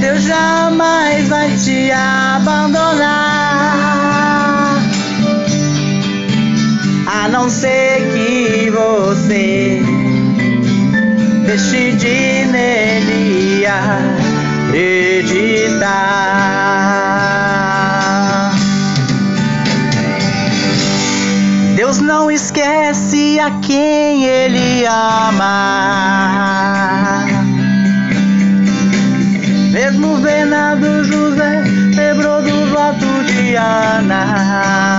Deus 0.00 0.22
jamais 0.22 1.28
vai 1.28 1.54
te 1.54 1.92
abandonar. 1.92 3.31
Não 7.42 7.50
ser 7.50 7.98
que 8.12 8.70
você 8.70 9.82
deixe 11.44 11.90
de 11.96 12.44
nele 12.52 13.66
acreditar. 13.66 15.32
Deus 21.74 21.98
não 21.98 22.30
esquece 22.30 23.40
a 23.40 23.50
quem 23.60 24.24
Ele 24.24 24.86
ama. 24.86 25.42
Mesmo 29.72 30.18
Bernardo 30.18 31.02
José 31.02 31.64
lembrou 31.96 32.40
do 32.40 32.66
voto 32.70 33.24
de 33.24 33.56
Ana. 33.56 34.92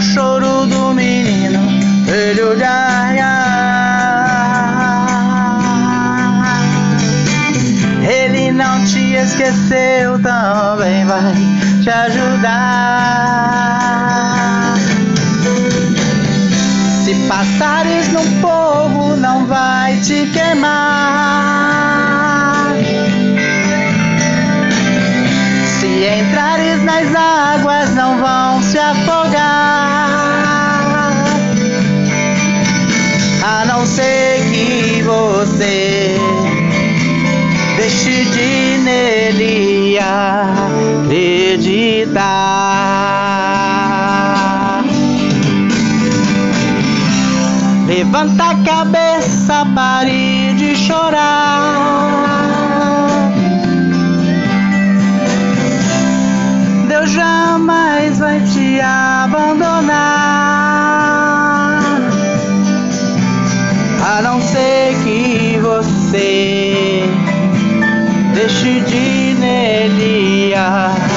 O 0.00 0.02
choro 0.02 0.66
do 0.66 0.94
menino, 0.94 1.60
filho 2.06 2.56
de 2.56 2.64
Agar. 2.64 3.50
Ele 8.02 8.50
não 8.50 8.82
te 8.86 9.12
esqueceu, 9.14 10.18
também 10.22 11.04
vai 11.04 11.34
te 11.82 11.90
ajudar. 11.90 13.18
Se 17.04 17.14
passares 17.28 18.08
no 18.08 18.22
fogo, 18.40 19.16
não 19.16 19.44
vai 19.44 19.98
te 19.98 20.24
queimar. 20.32 20.80
Se 25.78 26.06
entrares 26.06 26.82
nas 26.84 27.14
águas, 27.14 27.94
não 27.94 28.16
vão 28.16 28.62
se 28.62 28.78
afogar. 28.78 29.29
Deixe 37.90 38.24
de 38.24 38.78
nele 38.84 39.98
acreditar. 39.98 41.24
Levanta 47.86 48.50
a 48.50 48.54
cabeça, 48.62 49.66
pare 49.74 50.54
de 50.54 50.76
chorar. 50.76 51.70
Deus 56.86 57.10
jamais 57.10 58.18
vai 58.18 58.40
te 58.40 58.80
abandonar. 58.80 59.90
A 64.02 64.22
não 64.22 64.40
ser 64.40 64.94
que 65.02 65.58
você 65.60 66.59
nele 69.40 70.54
acreditar. 70.54 71.14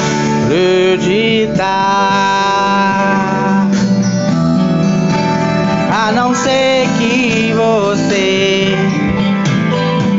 A 5.92 6.12
não 6.12 6.34
ser 6.34 6.86
que 6.98 7.52
você 7.52 8.74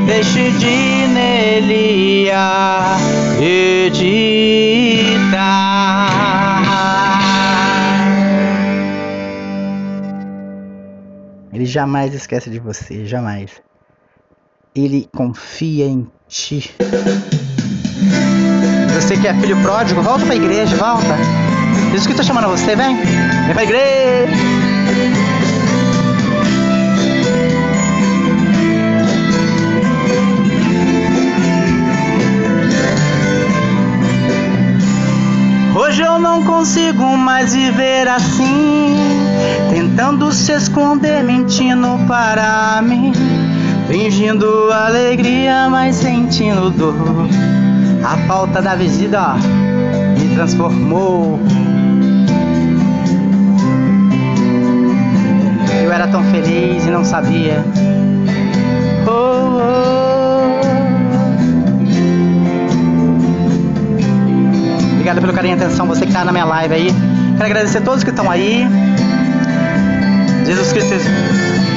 deixe 0.06 0.52
de 0.52 1.08
nele 1.08 2.32
acreditar. 2.32 3.76
Ele 11.54 11.66
jamais 11.66 12.14
esquece 12.14 12.50
de 12.50 12.60
você, 12.60 13.06
jamais. 13.06 13.64
Ele 14.76 15.08
confia 15.16 15.86
em 15.86 16.06
ti. 16.28 16.70
Você 18.94 19.16
que 19.16 19.26
é 19.26 19.34
filho 19.36 19.56
pródigo, 19.62 20.02
volta 20.02 20.26
pra 20.26 20.36
igreja, 20.36 20.76
volta. 20.76 21.16
Jesus 21.92 22.08
que 22.08 22.14
tá 22.14 22.24
chamando 22.24 22.50
você, 22.50 22.76
vem. 22.76 22.98
Vem 22.98 23.54
pra 23.54 23.64
igreja. 23.64 24.34
Hoje 35.74 36.02
eu 36.02 36.20
não 36.20 36.44
consigo 36.44 37.16
mais 37.16 37.54
viver 37.54 38.10
assim, 38.10 38.98
tentando 39.70 40.32
se 40.34 40.52
esconder, 40.52 41.24
mentindo 41.24 41.98
para 42.08 42.82
mim, 42.82 43.14
fingindo 43.88 44.72
alegria, 44.72 45.70
mas 45.70 45.96
sentindo 45.96 46.70
dor. 46.70 46.96
A 48.04 48.18
falta 48.28 48.62
da 48.62 48.76
visita 48.76 49.36
me 50.20 50.36
transformou. 50.36 51.40
Eu 55.84 55.92
era 55.92 56.08
tão 56.08 56.24
feliz 56.26 56.86
e 56.86 56.90
não 56.90 57.04
sabia. 57.04 57.64
Oh, 59.08 59.12
oh. 59.12 60.06
Obrigado 64.94 65.22
pelo 65.22 65.34
carinho 65.34 65.56
e 65.58 65.62
atenção, 65.62 65.86
você 65.86 66.02
que 66.02 66.12
está 66.12 66.26
na 66.26 66.32
minha 66.32 66.46
live 66.46 66.74
aí. 66.74 66.88
Quero 67.34 67.46
agradecer 67.46 67.78
a 67.80 67.82
todos 67.82 68.04
que 68.04 68.10
estão 68.10 68.30
aí. 68.32 68.66
Jesus 70.46 70.72
Cristo. 70.74 71.75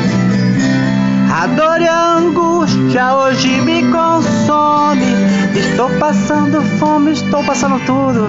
A 1.39 1.47
dor 1.47 1.81
e 1.81 1.87
a 1.87 2.15
angústia 2.15 3.15
hoje 3.15 3.61
me 3.61 3.85
consome. 3.93 5.07
Estou 5.55 5.89
passando 5.91 6.61
fome, 6.81 7.13
estou 7.13 7.45
passando 7.45 7.79
tudo. 7.87 8.29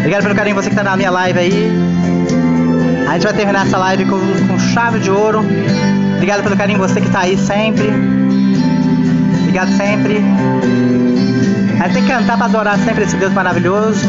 Obrigado 0.00 0.24
pelo 0.24 0.34
carinho, 0.34 0.56
você 0.56 0.68
que 0.68 0.74
está 0.74 0.82
na 0.82 0.96
minha 0.96 1.12
live 1.12 1.38
aí. 1.38 1.72
A 3.08 3.12
gente 3.12 3.22
vai 3.22 3.34
terminar 3.34 3.68
essa 3.68 3.78
live 3.78 4.04
com, 4.04 4.18
com 4.18 4.58
chave 4.58 4.98
de 4.98 5.12
ouro. 5.12 5.44
Obrigado 6.16 6.42
pelo 6.42 6.56
carinho, 6.56 6.80
você 6.80 7.00
que 7.00 7.06
está 7.06 7.20
aí 7.20 7.38
sempre. 7.38 7.86
Obrigado 9.42 9.70
sempre. 9.76 10.24
A 11.78 11.84
gente 11.84 11.92
tem 11.92 12.02
que 12.02 12.08
cantar 12.08 12.36
para 12.36 12.46
adorar 12.46 12.78
sempre 12.80 13.04
esse 13.04 13.16
Deus 13.16 13.32
maravilhoso. 13.32 14.04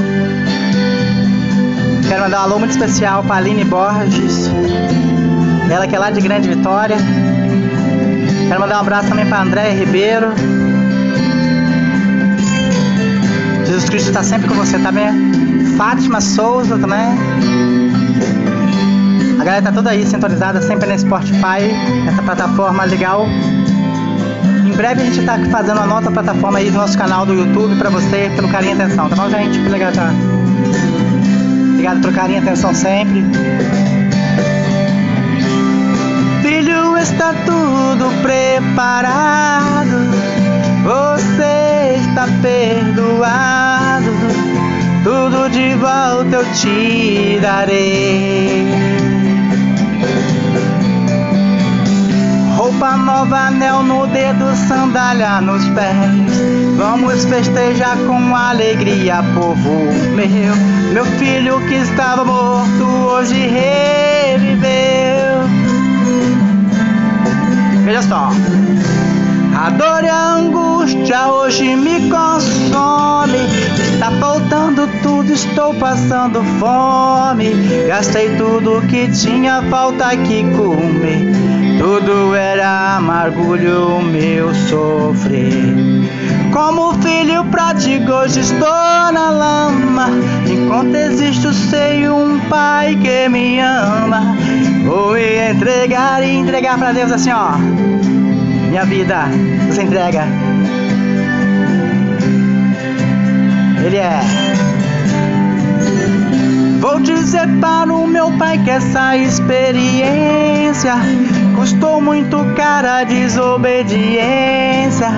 Quero 2.09 2.23
mandar 2.23 2.39
um 2.39 2.43
alô 2.43 2.57
muito 2.57 2.71
especial 2.71 3.23
para 3.23 3.35
Aline 3.35 3.65
Borges. 3.65 4.49
Ela 5.69 5.85
que 5.85 5.95
é 5.95 5.99
lá 5.99 6.09
de 6.09 6.21
Grande 6.21 6.49
Vitória. 6.49 6.97
Quero 8.47 8.61
mandar 8.61 8.77
um 8.77 8.79
abraço 8.79 9.09
também 9.09 9.25
para 9.25 9.41
André 9.41 9.71
Ribeiro. 9.73 10.27
Jesus 13.65 13.89
Cristo 13.89 14.07
está 14.07 14.23
sempre 14.23 14.47
com 14.47 14.55
você 14.55 14.79
também. 14.79 15.11
Fátima 15.77 16.21
Souza 16.21 16.77
também. 16.77 17.07
A 19.39 19.43
galera 19.43 19.61
tá 19.61 19.71
toda 19.71 19.89
aí 19.89 20.05
sintonizada 20.05 20.61
sempre 20.61 20.87
na 20.87 20.97
Spotify, 20.97 21.71
essa 22.07 22.21
plataforma 22.23 22.85
legal. 22.85 23.27
Em 24.65 24.71
breve 24.71 25.01
a 25.01 25.05
gente 25.05 25.23
tá 25.25 25.37
fazendo 25.51 25.77
uma 25.77 25.85
nova 25.85 26.09
plataforma 26.09 26.59
aí 26.59 26.71
do 26.71 26.77
nosso 26.77 26.97
canal 26.97 27.25
do 27.25 27.33
YouTube 27.33 27.75
pra 27.75 27.89
você, 27.89 28.31
pelo 28.35 28.47
carinho 28.47 28.77
e 28.77 28.81
atenção, 28.81 29.09
tá 29.09 29.15
bom, 29.15 29.29
gente? 29.29 29.59
Legal, 29.59 29.91
tá? 29.91 30.09
Obrigado 31.71 32.01
pelo 32.01 32.13
carinho 32.13 32.39
e 32.39 32.43
atenção 32.43 32.73
sempre. 32.73 33.23
Está 37.09 37.33
tudo 37.45 38.11
preparado. 38.21 39.97
Você 40.83 41.99
está 42.01 42.27
perdoado. 42.41 44.11
Tudo 45.03 45.49
de 45.49 45.73
volta 45.75 46.35
eu 46.35 46.45
te 46.53 47.39
darei. 47.41 48.67
Roupa 52.57 52.97
nova, 52.97 53.47
anel 53.47 53.83
no 53.83 54.07
dedo, 54.07 54.53
sandália 54.67 55.39
nos 55.39 55.65
pés. 55.69 55.95
Vamos 56.77 57.23
festejar 57.25 57.97
com 58.05 58.35
alegria, 58.35 59.23
povo 59.33 59.85
meu. 60.15 60.55
Meu 60.93 61.05
filho 61.05 61.59
que 61.67 61.75
estava 61.75 62.25
morto 62.25 62.83
hoje 62.83 63.47
reviveu. 63.47 65.07
Veja 67.87 68.01
só. 68.01 68.29
A 69.57 69.69
dor 69.69 70.03
e 70.03 70.09
a 70.09 70.33
angústia 70.33 71.31
hoje 71.31 71.73
me 71.73 72.09
consome. 72.09 73.37
Está 73.93 74.11
faltando 74.19 74.89
tudo, 75.01 75.31
estou 75.31 75.73
passando 75.75 76.43
fome. 76.59 77.53
Gastei 77.87 78.35
tudo 78.35 78.85
que 78.89 79.07
tinha, 79.07 79.61
falta 79.69 80.07
aqui 80.07 80.43
comer. 80.57 81.31
Tudo 81.79 82.35
era 82.35 82.97
amargulho 82.97 84.01
meu 84.01 84.53
sofrer. 84.53 85.73
Como 86.51 86.93
filho 87.01 87.45
prático, 87.45 88.11
hoje 88.11 88.41
estou 88.41 88.67
na 89.13 89.29
lama. 89.29 90.09
Enquanto 90.45 90.93
existe 90.93 91.47
o 91.47 91.53
seio, 91.53 92.17
um 92.17 92.37
pai 92.49 92.97
que 92.97 93.29
me 93.29 93.61
ama. 93.61 94.36
Me 94.83 95.51
entregar 95.51 96.23
e 96.23 96.35
entregar 96.35 96.77
para 96.77 96.91
Deus 96.91 97.11
assim, 97.11 97.31
ó. 97.31 97.57
Minha 98.69 98.85
vida, 98.85 99.25
você 99.67 99.83
entrega. 99.83 100.23
Ele 103.83 103.97
é. 103.97 104.19
Vou 106.79 106.99
dizer 106.99 107.47
para 107.59 107.93
o 107.93 108.07
meu 108.07 108.31
pai 108.37 108.57
que 108.63 108.69
essa 108.69 109.17
experiência 109.17 110.95
custou 111.55 112.01
muito 112.01 112.37
cara 112.55 112.99
a 112.99 113.03
desobediência. 113.03 115.09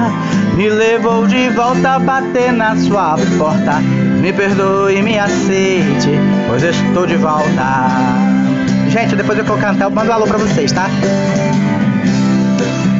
Me 0.55 0.69
levou 0.69 1.27
de 1.27 1.49
volta 1.49 1.95
a 1.95 1.99
bater 1.99 2.53
na 2.53 2.75
sua 2.75 3.17
porta. 3.37 3.79
Me 4.21 4.31
perdoe, 4.31 5.01
me 5.01 5.17
aceite, 5.17 6.11
pois 6.47 6.63
estou 6.63 7.05
de 7.05 7.17
volta. 7.17 8.28
Gente, 8.89 9.15
depois 9.15 9.37
eu 9.37 9.45
vou 9.45 9.57
cantar, 9.57 9.85
eu 9.85 9.91
mando 9.91 10.09
um 10.09 10.13
alô 10.13 10.25
pra 10.25 10.39
vocês, 10.39 10.71
tá? 10.71 10.89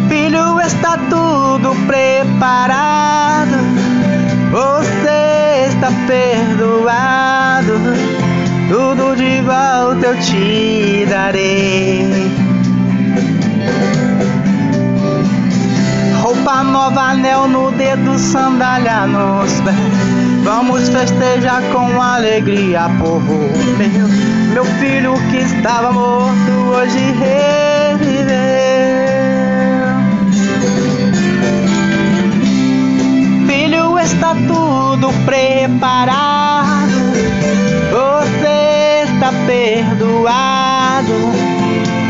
Filho, 0.07 0.61
está 0.61 0.97
tudo 1.09 1.75
preparado. 1.87 3.57
Você 4.51 5.67
está 5.67 5.89
perdoado. 6.05 7.73
Tudo 8.69 9.15
de 9.15 9.41
volta 9.41 10.05
eu 10.05 10.19
te 10.19 11.07
darei. 11.09 12.31
Roupa 16.21 16.63
nova, 16.63 17.01
anel 17.01 17.47
no 17.47 17.71
dedo, 17.71 18.15
sandália 18.19 19.07
nos 19.07 19.59
pés. 19.61 19.75
Vamos 20.43 20.87
festejar 20.89 21.63
com 21.73 21.99
alegria, 21.99 22.89
povo 22.99 23.49
meu. 23.77 24.38
Meu 24.53 24.65
filho 24.65 25.13
que 25.29 25.37
estava 25.37 25.91
morto 25.91 26.51
hoje 26.73 26.99
reviveu. 27.11 28.29
Filho, 33.47 33.99
está 33.99 34.35
tudo 34.47 35.13
preparado. 35.25 36.91
Você 37.91 39.03
está 39.05 39.31
perdoado. 39.45 41.13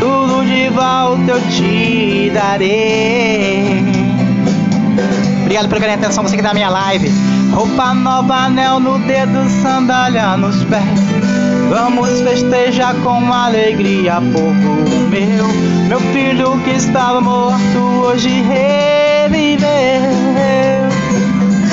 Tudo 0.00 0.44
de 0.46 0.70
volta 0.70 1.32
eu 1.32 1.40
te 1.50 2.30
darei. 2.32 3.84
Obrigado 5.42 5.68
pela 5.68 5.80
carinho 5.80 5.98
atenção, 5.98 6.22
você 6.22 6.36
que 6.36 6.42
tá 6.42 6.48
na 6.48 6.54
minha 6.54 6.70
live. 6.70 7.39
Roupa 7.52 7.94
nova, 7.94 8.46
anel 8.46 8.80
no 8.80 8.98
dedo, 9.00 9.48
sandália 9.62 10.36
nos 10.36 10.62
pés. 10.64 11.00
Vamos 11.68 12.20
festejar 12.20 12.94
com 12.96 13.32
alegria, 13.32 14.14
povo 14.32 14.80
meu. 15.10 15.46
Meu 15.88 16.00
filho 16.12 16.58
que 16.62 16.70
estava 16.70 17.20
morto 17.20 17.78
hoje 18.04 18.42
reviveu. 18.42 19.68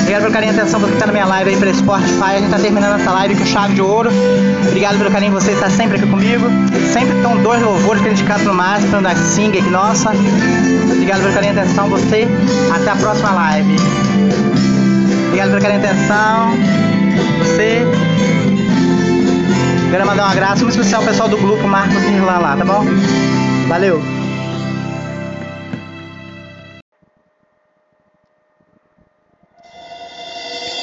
Obrigado 0.00 0.22
pelo 0.22 0.32
carinho 0.32 0.52
e 0.52 0.58
atenção 0.58 0.80
você 0.80 0.92
que 0.92 0.98
tá 0.98 1.06
na 1.06 1.12
minha 1.12 1.26
live 1.26 1.50
aí 1.50 1.56
pelo 1.56 1.74
Spotify. 1.74 2.22
A 2.22 2.40
gente 2.40 2.50
tá 2.50 2.58
terminando 2.58 2.98
essa 2.98 3.12
live 3.12 3.36
com 3.36 3.44
chave 3.44 3.74
de 3.74 3.82
ouro. 3.82 4.10
Obrigado 4.66 4.98
pelo 4.98 5.10
carinho, 5.10 5.32
você 5.32 5.52
está 5.52 5.68
sempre 5.70 5.98
aqui 5.98 6.06
comigo. 6.06 6.46
Sempre 6.92 7.14
estão 7.16 7.36
dois 7.42 7.62
louvores 7.62 8.22
canta 8.22 8.44
no 8.44 8.54
máximo, 8.54 9.02
da 9.02 9.14
Sing 9.14 9.50
aqui, 9.50 9.70
nossa. 9.70 10.10
Obrigado 10.92 11.20
pelo 11.20 11.34
carinho 11.34 11.54
e 11.54 11.58
atenção, 11.58 11.88
você. 11.88 12.26
Até 12.74 12.90
a 12.90 12.96
próxima 12.96 13.32
live. 13.32 13.76
Obrigado 15.38 15.62
carinho 15.62 15.80
e 15.80 15.86
atenção. 15.86 16.50
Você. 17.38 17.82
Quero 19.88 20.04
mandar 20.04 20.26
um 20.26 20.30
abraço 20.32 20.64
muito 20.64 20.76
especial 20.76 21.00
ao 21.00 21.06
pessoal 21.06 21.28
do 21.28 21.36
grupo 21.36 21.68
Marcos 21.68 22.02
Irlan 22.02 22.38
lá, 22.38 22.56
tá 22.56 22.64
bom? 22.64 22.84
Valeu! 23.68 24.02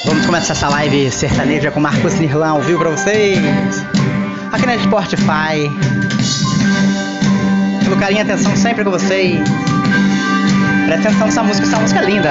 Vamos 0.06 0.24
começar 0.24 0.54
essa 0.54 0.70
live 0.70 1.10
sertaneja 1.10 1.70
com 1.70 1.78
Marcos 1.78 2.14
Nirlan 2.14 2.52
ao 2.52 2.62
vivo 2.62 2.78
pra 2.78 2.88
vocês. 2.88 3.38
Aqui 4.52 4.64
na 4.64 4.78
Spotify. 4.78 5.70
Pelo 7.84 7.96
carinho 7.98 8.20
e 8.20 8.22
atenção 8.22 8.56
sempre 8.56 8.84
com 8.84 8.90
vocês. 8.90 9.38
Presta 10.86 11.08
atenção 11.08 11.26
nessa 11.26 11.42
música, 11.42 11.66
essa 11.66 11.78
música 11.78 12.00
é 12.00 12.04
linda. 12.06 12.30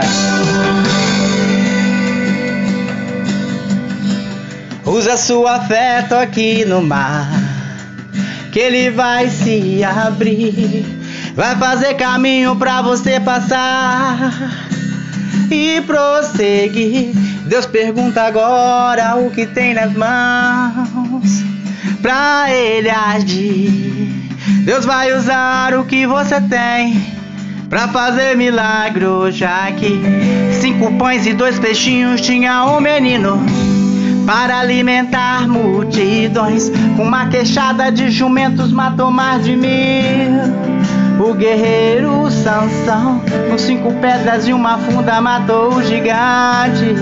Usa 4.86 5.18
sua 5.18 5.62
fé, 5.62 6.06
aqui 6.22 6.64
no 6.64 6.82
mar. 6.82 7.28
Que 8.52 8.60
ele 8.60 8.92
vai 8.92 9.30
se 9.30 9.84
abrir. 9.84 10.86
Vai 11.36 11.56
fazer 11.56 11.96
caminho 11.96 12.56
pra 12.56 12.82
você 12.82 13.20
passar 13.20 14.32
e 15.52 15.82
prosseguir. 15.82 17.14
Deus 17.48 17.66
pergunta 17.66 18.22
agora 18.22 19.16
o 19.18 19.32
que 19.32 19.46
tem 19.46 19.74
nas 19.74 19.92
mãos 19.94 21.44
pra 22.02 22.54
ele 22.54 22.90
agir. 22.90 24.30
Deus 24.64 24.86
vai 24.86 25.12
usar 25.18 25.74
o 25.74 25.86
que 25.86 26.06
você 26.06 26.40
tem 26.42 27.04
pra 27.70 27.88
fazer 27.88 28.38
milagre 28.38 29.06
já 29.32 29.72
que 29.72 30.00
cinco 30.62 30.94
pães 30.94 31.26
e 31.26 31.34
dois 31.34 31.58
peixinhos 31.58 32.22
tinha 32.22 32.66
um 32.66 32.80
menino 32.80 33.44
para 34.26 34.60
alimentar 34.60 35.48
multidões. 35.48 36.72
Com 36.96 37.04
uma 37.04 37.28
queixada 37.28 37.92
de 37.92 38.10
jumentos 38.10 38.72
matou 38.72 39.12
mais 39.12 39.44
de 39.44 39.56
mil. 39.56 40.66
O 41.20 41.34
guerreiro 41.34 42.30
Sansão, 42.30 43.22
com 43.50 43.58
cinco 43.58 43.94
pedras 43.94 44.48
e 44.48 44.54
uma 44.54 44.78
funda, 44.78 45.22
matou 45.22 45.76
o 45.76 45.84
gigante. 45.84 46.94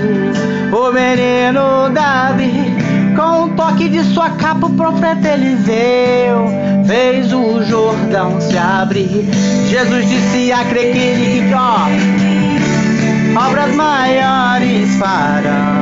O 0.71 0.91
menino 0.91 1.89
Davi, 1.91 2.73
com 3.15 3.45
um 3.45 3.49
toque 3.55 3.89
de 3.89 4.03
sua 4.03 4.29
capa, 4.31 4.67
o 4.67 4.73
profeta 4.73 5.29
Eliseu 5.29 6.47
fez 6.85 7.33
o 7.33 7.63
Jordão 7.63 8.39
se 8.39 8.57
abrir. 8.57 9.27
Jesus 9.69 10.07
disse 10.07 10.51
a 10.51 10.63
crer 10.65 10.93
que 10.93 11.51
ó, 11.53 11.87
obras 13.47 13.75
maiores 13.75 14.95
farão. 14.97 15.72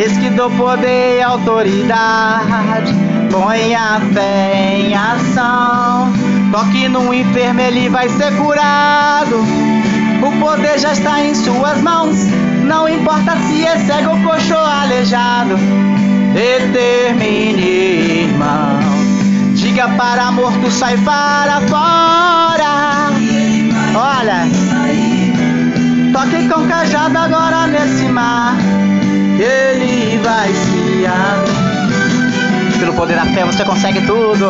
Eis 0.00 0.16
que 0.16 0.30
dou 0.30 0.50
poder 0.52 1.18
e 1.18 1.22
autoridade, 1.22 2.94
põe 3.30 3.74
a 3.74 4.00
fé 4.14 4.78
em 4.78 4.94
ação. 4.94 6.10
Toque 6.50 6.88
no 6.88 7.12
enfermo, 7.12 7.60
ele 7.60 7.90
vai 7.90 8.08
ser 8.08 8.34
curado. 8.38 9.44
O 10.22 10.32
poder 10.40 10.78
já 10.78 10.94
está 10.94 11.22
em 11.22 11.34
suas 11.34 11.82
mãos. 11.82 12.16
Não 12.64 12.88
importa 12.88 13.36
se 13.46 13.62
é 13.62 13.78
cego 13.80 14.12
ou 14.12 14.22
coxo 14.22 14.54
aleijado. 14.54 15.56
Determine, 16.32 18.22
irmão. 18.22 18.80
Diga 19.52 19.86
para 19.98 20.32
morto, 20.32 20.70
sai 20.70 20.96
para 20.96 21.60
fora. 21.68 23.10
Olha, 23.94 24.48
toque 26.14 26.48
com 26.48 26.66
cajado 26.66 27.18
agora 27.18 27.66
nesse 27.66 28.06
mar. 28.06 28.56
Poder 33.00 33.16
da 33.16 33.24
fé 33.24 33.46
você 33.46 33.64
consegue 33.64 34.02
tudo. 34.02 34.44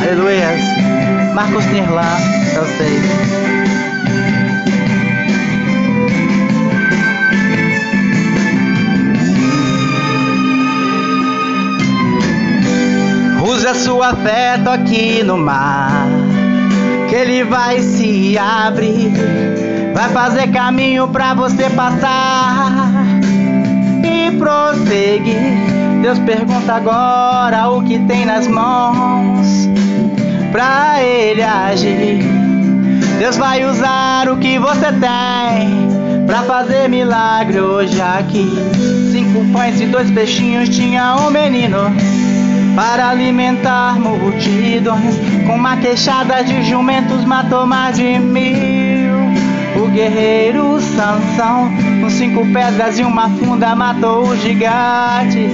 Aleluia. 0.00 0.46
Marcos 1.34 1.66
Nirlan, 1.66 2.16
eu 2.54 2.64
sei. 2.66 3.02
Use 13.44 13.66
a 13.66 13.74
sua 13.74 14.14
fé, 14.14 14.58
toque 14.58 15.24
no 15.24 15.36
mar, 15.36 16.06
que 17.08 17.16
ele 17.16 17.42
vai 17.42 17.80
se 17.80 18.38
abrir, 18.38 19.10
vai 19.92 20.08
fazer 20.10 20.46
caminho 20.52 21.08
pra 21.08 21.34
você 21.34 21.68
passar 21.70 22.70
e 24.04 24.30
prosseguir. 24.38 25.81
Deus 26.02 26.18
pergunta 26.18 26.74
agora 26.74 27.68
o 27.68 27.80
que 27.84 27.96
tem 28.00 28.26
nas 28.26 28.48
mãos 28.48 29.46
pra 30.50 31.00
ele 31.00 31.40
agir. 31.40 32.24
Deus 33.20 33.36
vai 33.36 33.64
usar 33.64 34.28
o 34.28 34.36
que 34.36 34.58
você 34.58 34.86
tem 34.86 36.26
pra 36.26 36.42
fazer 36.42 36.88
milagre 36.88 37.60
hoje 37.60 38.00
aqui. 38.00 38.50
Cinco 39.12 39.44
pães 39.52 39.80
e 39.80 39.86
dois 39.86 40.10
peixinhos 40.10 40.68
tinha 40.70 41.14
um 41.14 41.30
menino 41.30 41.78
para 42.74 43.10
alimentar 43.10 43.96
multidões. 43.96 45.14
Com 45.46 45.54
uma 45.54 45.76
queixada 45.76 46.42
de 46.42 46.64
jumentos 46.64 47.24
matou 47.24 47.64
mais 47.64 47.96
de 47.96 48.18
mil. 48.18 48.81
Guerreiro 49.92 50.80
Sansão, 50.80 51.70
com 52.00 52.10
cinco 52.10 52.46
pedras 52.52 52.98
e 52.98 53.04
uma 53.04 53.28
funda, 53.28 53.74
matou 53.74 54.26
o 54.26 54.36
gigante. 54.36 55.48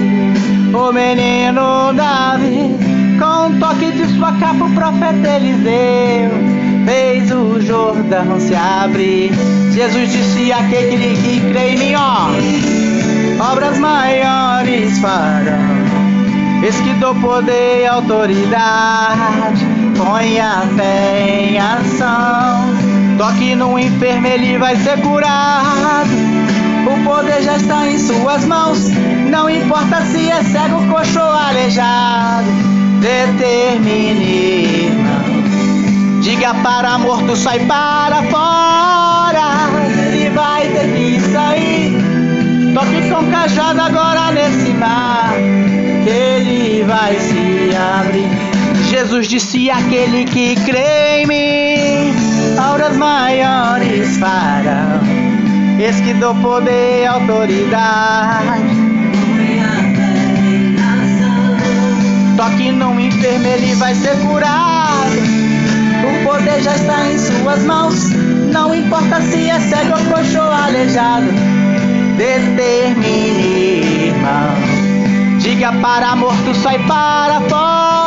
O 0.73 0.91
menino 0.91 1.93
Davi 1.93 2.77
com 3.19 3.47
um 3.47 3.59
toque 3.59 3.91
de 3.91 4.07
sua 4.15 4.31
capa, 4.33 4.63
o 4.63 4.73
profeta 4.73 5.27
Eliseu 5.27 6.31
fez 6.85 7.29
o 7.31 7.59
Jordão 7.59 8.39
se 8.39 8.55
abrir. 8.55 9.31
Jesus 9.73 10.11
disse 10.11 10.53
aquele 10.53 11.17
que 11.17 11.41
crê 11.51 11.73
em 11.73 11.77
mim, 11.77 11.95
ó, 11.95 12.29
obras 13.51 13.77
maiores 13.77 14.97
farão. 14.99 15.89
Eis 16.63 16.79
que 16.79 16.93
dou 16.93 17.13
poder 17.15 17.83
e 17.83 17.87
autoridade, 17.87 19.65
põe 19.97 20.39
a 20.39 20.61
fé 20.75 21.49
em 21.51 21.57
ação. 21.57 22.68
Toque 23.19 23.53
no 23.53 23.77
enfermo, 23.77 24.27
ele 24.27 24.57
vai 24.57 24.77
ser 24.77 24.97
curado. 25.01 26.09
O 26.87 27.03
poder 27.03 27.43
já 27.43 27.57
está 27.57 27.85
em 27.85 27.99
suas 27.99 28.45
mãos. 28.45 28.87
Não 29.29 29.49
importa 29.49 30.05
se 30.05 30.29
é 30.29 30.41
cego, 30.41 30.87
coxo 30.87 31.19
ou 31.19 31.29
aleijado 31.29 32.47
determine. 33.01 34.89
Diga 36.21 36.53
para 36.63 36.97
morto, 36.97 37.35
sai 37.35 37.59
para 37.65 38.23
fora. 38.23 39.67
Ele 40.13 40.29
vai 40.29 40.69
ter 40.69 40.87
que 40.93 41.19
sair. 41.19 41.97
Toque 42.73 43.09
com 43.09 43.29
cajado 43.29 43.81
agora 43.81 44.31
nesse 44.31 44.71
mar. 44.75 45.33
Que 46.05 46.09
ele 46.09 46.83
vai 46.83 47.19
se 47.19 47.75
abrir. 47.75 48.29
Jesus 48.89 49.27
disse: 49.27 49.69
aquele 49.69 50.25
que 50.25 50.55
crê 50.55 51.23
em 51.23 51.27
mim, 51.27 51.68
auras 52.69 52.95
maiores 52.97 54.17
farão. 54.17 55.01
Eis 55.79 55.99
que 56.01 56.13
dou 56.13 56.35
poder 56.35 57.03
e 57.03 57.05
autoridade 57.05 58.89
Toque 62.37 62.71
no 62.71 62.99
enfermo, 62.99 63.47
ele 63.47 63.75
vai 63.75 63.93
ser 63.95 64.15
curado. 64.19 65.17
O 66.07 66.23
poder 66.25 66.61
já 66.61 66.75
está 66.75 67.09
em 67.09 67.17
suas 67.17 67.63
mãos. 67.63 68.11
Não 68.53 68.73
importa 68.73 69.21
se 69.21 69.49
é 69.49 69.59
cego 69.59 69.97
coxo 70.09 70.39
ou 70.39 70.51
aleijado. 70.51 71.27
Determine, 72.17 74.07
irmão. 74.07 75.39
Diga 75.39 75.73
para 75.81 76.15
morto, 76.15 76.55
sai 76.55 76.79
para 76.87 77.41
fora. 77.49 77.98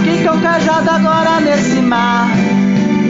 Toque 0.00 0.24
com 0.26 0.40
cajado 0.40 0.88
agora 0.88 1.40
nesse 1.40 1.82
mar. 1.82 2.30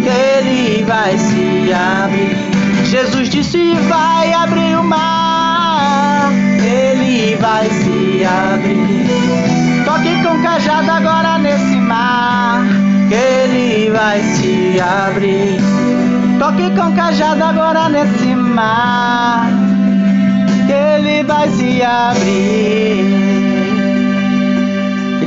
Que 0.02 0.08
ele 0.08 0.82
vai 0.82 1.16
se 1.16 1.72
abrir. 1.72 2.36
Jesus 2.84 3.28
disse: 3.28 3.74
Vai 3.88 4.32
abrir 4.32 4.76
o 4.76 4.82
mar, 4.82 6.32
ele 6.58 7.36
vai 7.36 7.68
se 7.70 8.24
abrir. 8.24 9.84
Toque 9.84 10.20
com 10.24 10.42
cajado 10.42 10.90
agora 10.90 11.38
nesse 11.38 11.76
mar, 11.76 12.64
que 13.08 13.14
ele 13.14 13.90
vai 13.90 14.20
se 14.20 14.80
abrir. 14.80 15.60
Toque 16.40 16.70
com 16.70 16.92
cajado 16.96 17.44
agora 17.44 17.88
nesse 17.88 18.34
mar, 18.34 19.48
que 20.66 20.72
ele 20.72 21.22
vai 21.22 21.48
se 21.50 21.82
abrir. 21.84 23.39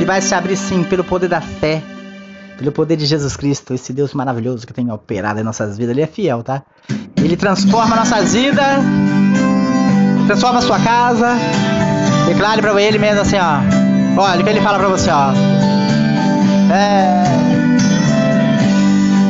Ele 0.04 0.12
vai 0.12 0.20
se 0.20 0.34
abrir 0.34 0.54
sim 0.54 0.84
pelo 0.84 1.02
poder 1.02 1.28
da 1.28 1.40
fé 1.40 1.82
pelo 2.58 2.70
poder 2.70 2.94
de 2.94 3.06
Jesus 3.06 3.36
Cristo, 3.36 3.72
esse 3.72 3.90
Deus 3.90 4.12
maravilhoso 4.12 4.66
que 4.66 4.72
tem 4.74 4.92
operado 4.92 5.40
em 5.40 5.42
nossas 5.42 5.78
vidas. 5.78 5.92
Ele 5.92 6.02
é 6.02 6.06
fiel, 6.06 6.42
tá? 6.42 6.62
Ele 7.16 7.38
transforma 7.38 7.96
nossas 7.96 8.34
vidas, 8.34 8.84
transforma 10.26 10.58
a 10.58 10.62
sua 10.62 10.78
casa. 10.78 11.36
Declare 12.28 12.60
para 12.60 12.82
ele 12.82 12.98
mesmo 12.98 13.22
assim, 13.22 13.36
ó. 13.38 14.20
Olha 14.20 14.40
o 14.42 14.44
que 14.44 14.50
ele 14.50 14.60
fala 14.60 14.78
para 14.78 14.88
você, 14.88 15.10
ó. 15.10 15.32
É. 16.70 17.24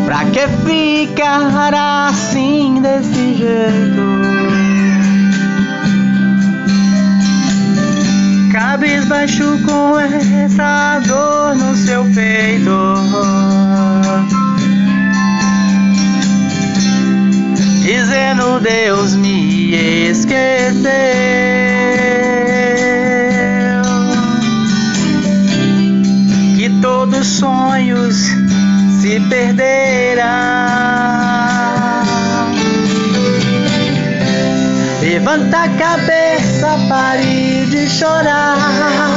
Pra 0.04 0.24
que 0.26 0.48
ficar 0.66 2.08
assim 2.08 2.82
desse 2.82 3.34
jeito? 3.36 4.03
Cabisbaixo 9.24 9.58
com 9.64 9.98
essa 9.98 11.00
dor 11.00 11.54
no 11.54 11.74
seu 11.74 12.04
peito. 12.14 12.94
dizendo 17.82 18.60
Deus 18.60 19.14
me 19.16 20.10
esqueceu. 20.10 20.84
Que 26.56 26.68
todos 26.82 27.20
os 27.20 27.26
sonhos 27.26 28.16
se 29.00 29.20
perderão. 29.30 30.24
Levanta 35.00 35.62
a 35.62 35.68
cabeça, 35.70 36.78
pare 36.88 37.66
de 37.70 37.88
chorar. 37.88 39.13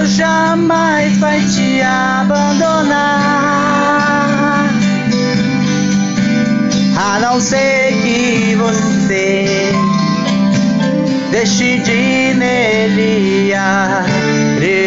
Deus 0.00 0.12
jamais 0.12 1.18
vai 1.18 1.44
te 1.44 1.82
abandonar. 1.82 3.20
A 6.96 7.18
não 7.20 7.38
ser 7.38 7.92
que 8.00 8.56
você 8.56 9.72
deixe 11.30 11.80
de 11.80 12.32
nele 12.34 13.52
acreditar. 13.54 14.78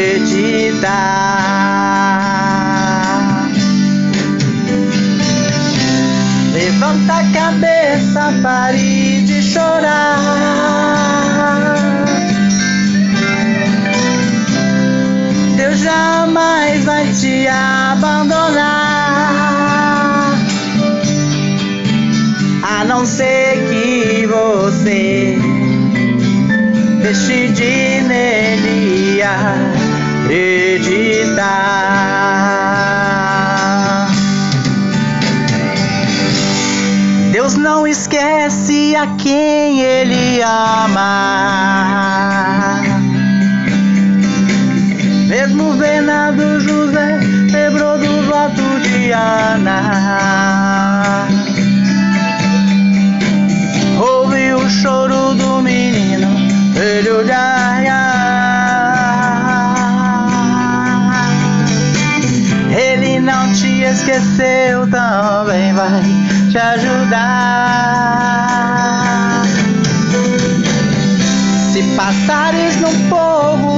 Levanta 6.54 7.14
a 7.14 7.24
cabeça, 7.32 8.34
pare 8.42 9.22
de 9.22 9.44
chorar. 9.44 10.73
Jamais 15.76 16.84
vai 16.86 17.12
te 17.14 17.48
abandonar. 17.48 18.74
A 22.62 22.84
não 22.86 23.06
ser 23.06 23.68
que 23.70 24.28
você 24.28 25.38
deixe 27.02 27.48
de 27.50 28.02
nele 28.08 29.22
acreditar. 29.22 30.94
Deus 37.32 37.56
não 37.56 37.88
esquece 37.88 38.96
a 38.96 39.08
quem 39.18 39.82
ele 39.82 40.42
ama. 40.42 41.24
Mesmo 45.44 45.74
Bernardo 45.74 46.58
José 46.62 47.20
lembrou 47.52 47.98
do 47.98 48.26
voto 48.28 48.80
de 48.80 49.12
Ana. 49.12 49.68
Ouve 54.00 54.54
o 54.54 54.70
choro 54.70 55.34
do 55.36 55.62
menino, 55.62 56.30
filho 56.74 57.26
de. 57.26 57.34
Ele 62.74 63.20
não 63.20 63.52
te 63.52 63.82
esqueceu, 63.84 64.90
também 64.90 65.74
vai 65.74 66.02
te 66.50 66.58
ajudar. 66.58 67.84
Se 71.74 71.84
passares 71.98 72.80
no 72.80 72.94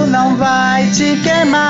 não 0.07 0.35
vai 0.35 0.87
te 0.91 1.17
queimar. 1.17 1.65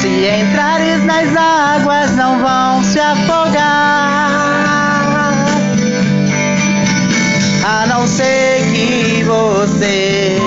Se 0.00 0.08
entrares 0.08 1.04
nas 1.04 1.36
águas, 1.36 2.10
não 2.16 2.38
vão 2.40 2.82
se 2.84 2.98
afogar. 2.98 3.56
A 7.64 7.86
não 7.86 8.06
ser 8.06 8.62
que 8.72 9.22
você 9.24 10.38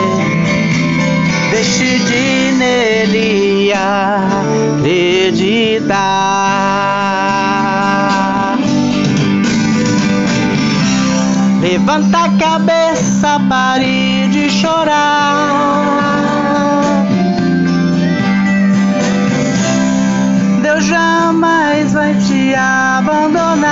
deixe 1.52 2.00
de 2.00 2.52
nele 2.58 3.74
acreditar. 4.80 5.60
Levanta 11.80 12.25
a 12.25 12.30
cabeça, 12.38 13.39
pare 13.47 14.27
de 14.27 14.49
chorar. 14.49 15.38
Deus 20.61 20.84
jamais 20.84 21.93
vai 21.93 22.13
te 22.15 22.53
abandonar. 22.53 23.69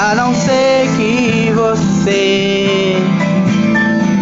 A 0.00 0.14
não 0.14 0.32
ser 0.32 0.88
que 0.96 1.52
você 1.54 2.96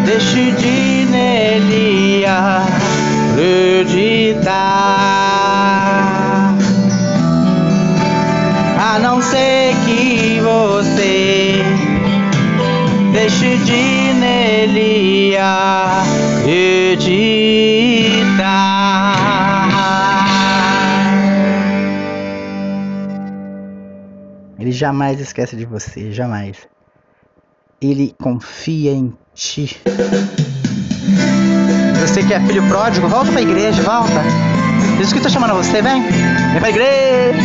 deixe 0.07 0.53
de 0.53 1.07
nele 1.11 2.25
acreditar. 2.25 4.07
Não 9.17 9.23
que 9.23 9.66
você 10.97 11.63
deixe 13.13 13.59
de 13.59 14.15
nele 14.15 15.37
acreditar. 15.37 16.57
Ele 24.59 24.73
jamais 24.73 25.21
esquece 25.21 25.55
de 25.55 25.67
você, 25.67 26.11
jamais. 26.11 26.57
Ele 27.81 28.15
confia 28.19 28.93
em 28.93 29.13
ti. 29.35 29.79
Você 32.01 32.23
que 32.23 32.33
é 32.33 32.41
filho 32.41 32.67
pródigo, 32.69 33.07
volta 33.07 33.31
pra 33.31 33.43
igreja, 33.43 33.83
volta. 33.83 34.23
Jesus 34.97 35.13
que 35.13 35.19
está 35.19 35.29
chamando 35.29 35.55
você, 35.55 35.83
vem. 35.83 36.03
Vem 36.03 36.61
pra 36.61 36.71
igreja. 36.71 37.39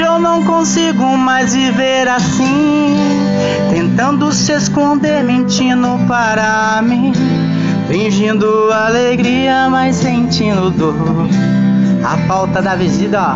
Hoje 0.00 0.08
eu 0.08 0.18
não 0.18 0.42
consigo 0.42 1.04
mais 1.18 1.54
viver 1.54 2.08
assim, 2.08 2.96
tentando 3.68 4.32
se 4.32 4.50
esconder, 4.50 5.22
mentindo 5.22 5.88
para 6.08 6.80
mim, 6.80 7.12
fingindo 7.86 8.72
alegria, 8.72 9.68
mas 9.68 9.96
sentindo 9.96 10.70
dor. 10.70 10.94
A 12.02 12.16
falta 12.26 12.62
da 12.62 12.76
visita 12.76 13.34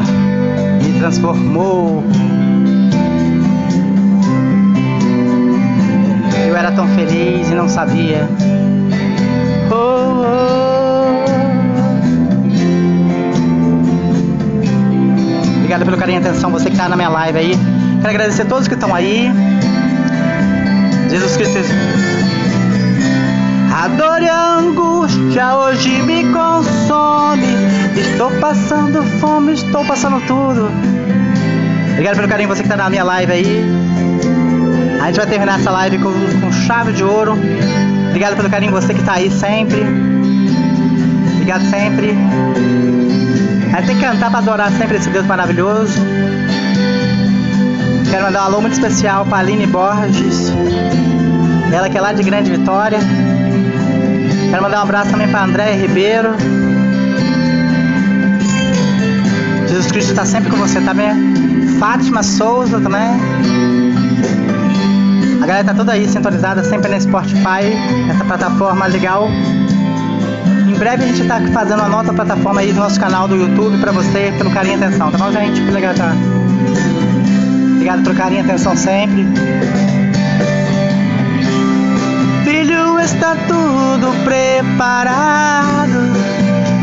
me 0.83 0.99
transformou. 0.99 2.03
Eu 6.49 6.57
era 6.57 6.73
tão 6.73 6.89
feliz 6.95 7.51
e 7.51 7.55
não 7.55 7.69
sabia. 7.69 8.27
Oh, 9.71 10.61
oh. 10.61 10.64
Obrigado 15.65 15.87
pelo 15.87 15.97
carinho 15.97 16.21
e 16.21 16.27
atenção, 16.27 16.51
você 16.51 16.69
que 16.69 16.77
tá 16.77 16.91
na 16.91 16.95
minha 16.95 17.09
live 17.09 17.39
aí. 17.39 17.59
Quero 17.97 18.11
agradecer 18.11 18.43
a 18.43 18.45
todos 18.45 18.69
que 18.69 18.75
estão 18.75 18.95
aí. 18.95 19.33
Jesus 21.09 21.39
Cristo. 21.39 21.59
A 23.73 23.89
dor 23.89 24.21
e 24.21 24.29
a 24.29 24.57
angústia 24.59 25.57
hoje 25.57 26.03
me 26.03 26.25
consome. 26.25 27.47
Estou 27.97 28.31
passando 28.43 29.03
fome, 29.19 29.55
estou 29.55 29.83
passando 29.87 30.21
tudo. 30.27 30.71
Obrigado 31.93 32.17
pelo 32.17 32.29
carinho, 32.29 32.51
você 32.51 32.63
que 32.63 32.69
tá 32.69 32.77
na 32.77 32.91
minha 32.91 33.03
live 33.03 33.33
aí. 33.33 33.65
A 35.01 35.07
gente 35.07 35.17
vai 35.17 35.27
terminar 35.27 35.59
essa 35.59 35.71
live 35.71 35.97
com, 35.99 36.13
com 36.43 36.53
chave 36.53 36.93
de 36.93 37.03
ouro. 37.03 37.39
Obrigado 38.11 38.37
pelo 38.37 38.51
carinho, 38.51 38.71
você 38.71 38.93
que 38.93 39.03
tá 39.03 39.15
aí 39.15 39.31
sempre. 39.31 39.83
Obrigado 41.37 41.65
sempre. 41.71 42.15
A 43.75 43.79
gente 43.79 43.87
tem 43.89 43.97
que 43.97 44.03
cantar 44.05 44.31
para 44.31 44.39
adorar 44.39 44.71
sempre 44.71 44.99
esse 44.99 45.11
Deus 45.11 45.27
maravilhoso. 45.27 46.01
Quero 48.09 48.23
mandar 48.23 48.43
um 48.43 48.45
alô 48.45 48.61
muito 48.61 48.75
especial 48.75 49.27
para 49.27 49.39
Aline 49.39 49.67
Borges. 49.67 50.53
Ela 51.73 51.91
que 51.91 51.99
é 51.99 52.01
lá 52.01 52.13
de 52.13 52.23
Grande 52.23 52.53
Vitória. 52.53 53.01
Quero 54.49 54.63
mandar 54.63 54.79
um 54.79 54.83
abraço 54.83 55.11
também 55.11 55.27
para 55.27 55.43
André 55.43 55.73
Ribeiro. 55.75 56.29
Jesus 59.67 59.91
Cristo 59.91 60.11
está 60.11 60.25
sempre 60.25 60.51
com 60.53 60.57
você 60.57 60.81
também. 60.81 61.11
Fátima 61.81 62.23
Souza 62.23 62.81
também. 62.81 63.11
A 65.43 65.47
galera 65.47 65.65
tá 65.65 65.75
toda 65.75 65.91
aí 65.91 66.07
sintonizada 66.07 66.63
sempre 66.63 66.89
na 66.89 67.01
Spotify, 67.01 67.75
essa 68.09 68.25
plataforma 68.25 68.87
legal. 68.87 69.29
Em 70.75 70.77
breve 70.77 71.05
a 71.05 71.07
gente 71.07 71.25
tá 71.29 71.41
fazendo 71.53 71.79
uma 71.79 71.89
nova 71.89 72.13
plataforma 72.13 72.61
aí 72.61 72.73
do 72.73 72.81
nosso 72.81 72.99
canal 72.99 73.29
do 73.29 73.37
YouTube 73.37 73.79
para 73.79 73.93
você, 73.93 74.35
pelo 74.37 74.51
carinho 74.51 74.81
e 74.81 74.83
atenção, 74.83 75.09
tá 75.09 75.19
bom, 75.19 75.31
gente? 75.31 75.61
Legal 75.71 75.95
tá. 75.95 76.13
Obrigado 77.75 78.03
pelo 78.03 78.17
carinho 78.17 78.41
e 78.41 78.45
atenção 78.45 78.77
sempre. 78.77 79.25
Filho, 82.43 82.99
está 82.99 83.37
tudo 83.47 84.13
preparado. 84.25 86.11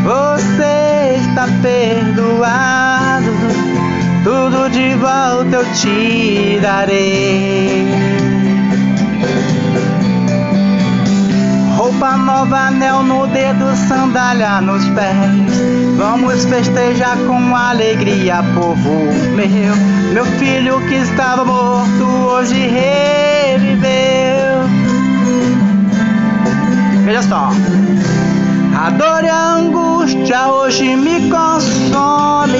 Você 0.04 1.18
está 1.20 1.46
perdoado. 1.60 3.30
Tudo 4.24 4.70
de 4.70 4.94
volta 4.94 5.56
eu 5.56 5.64
te 5.74 6.58
darei. 6.62 8.21
Roupa 11.82 12.16
nova, 12.16 12.68
anel 12.68 13.02
no 13.02 13.26
dedo, 13.26 13.74
sandália 13.88 14.60
nos 14.60 14.88
pés. 14.90 15.96
Vamos 15.96 16.44
festejar 16.44 17.16
com 17.26 17.56
alegria, 17.56 18.40
povo 18.54 18.88
meu. 19.34 19.74
Meu 20.14 20.24
filho 20.24 20.80
que 20.86 20.94
estava 20.94 21.44
morto 21.44 22.04
hoje 22.04 22.68
reviveu. 22.68 23.90
Veja 27.04 27.22
só. 27.22 27.50
A 28.78 28.90
dor 28.90 29.24
e 29.24 29.28
a 29.28 29.54
angústia 29.54 30.52
hoje 30.52 30.94
me 30.94 31.28
consome. 31.28 32.58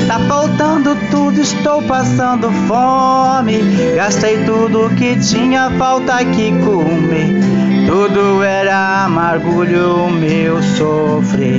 Está 0.00 0.20
faltando 0.28 0.96
tudo, 1.10 1.40
estou 1.40 1.82
passando 1.82 2.52
fome. 2.68 3.62
Gastei 3.96 4.44
tudo 4.44 4.94
que 4.94 5.16
tinha, 5.16 5.72
falta 5.72 6.14
aqui 6.14 6.52
comer. 6.64 7.69
Tudo 7.90 8.40
era 8.44 9.06
amargulho 9.06 10.08
meu 10.10 10.62
sofrer. 10.62 11.58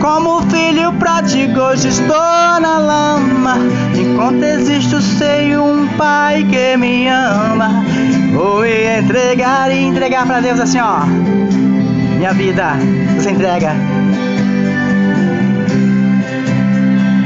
Como 0.00 0.42
filho 0.50 0.92
pródigo, 0.94 1.60
hoje 1.60 1.86
estou 1.86 2.60
na 2.60 2.78
lama. 2.78 3.56
Enquanto 3.96 4.42
existe 4.42 4.92
o 4.92 5.00
seio, 5.00 5.62
um 5.62 5.86
pai 5.96 6.44
que 6.50 6.76
me 6.76 7.06
ama. 7.06 7.84
Vou 8.32 8.66
entregar 8.66 9.70
e 9.70 9.84
entregar 9.84 10.26
para 10.26 10.40
Deus 10.40 10.58
assim, 10.58 10.80
ó. 10.80 11.06
Minha 11.06 12.32
vida, 12.32 12.72
você 13.14 13.30
entrega. 13.30 13.72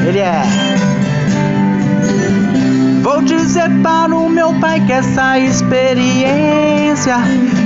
Ele 0.07 0.19
é. 0.19 0.43
Vou 3.03 3.23
dizer 3.23 3.71
para 3.83 4.15
o 4.15 4.29
meu 4.29 4.53
pai 4.61 4.79
que 4.81 4.93
essa 4.93 5.39
experiência 5.39 7.17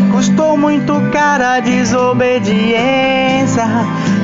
custou 0.09 0.57
muito 0.57 1.01
cara 1.13 1.61
desobediência. 1.61 3.65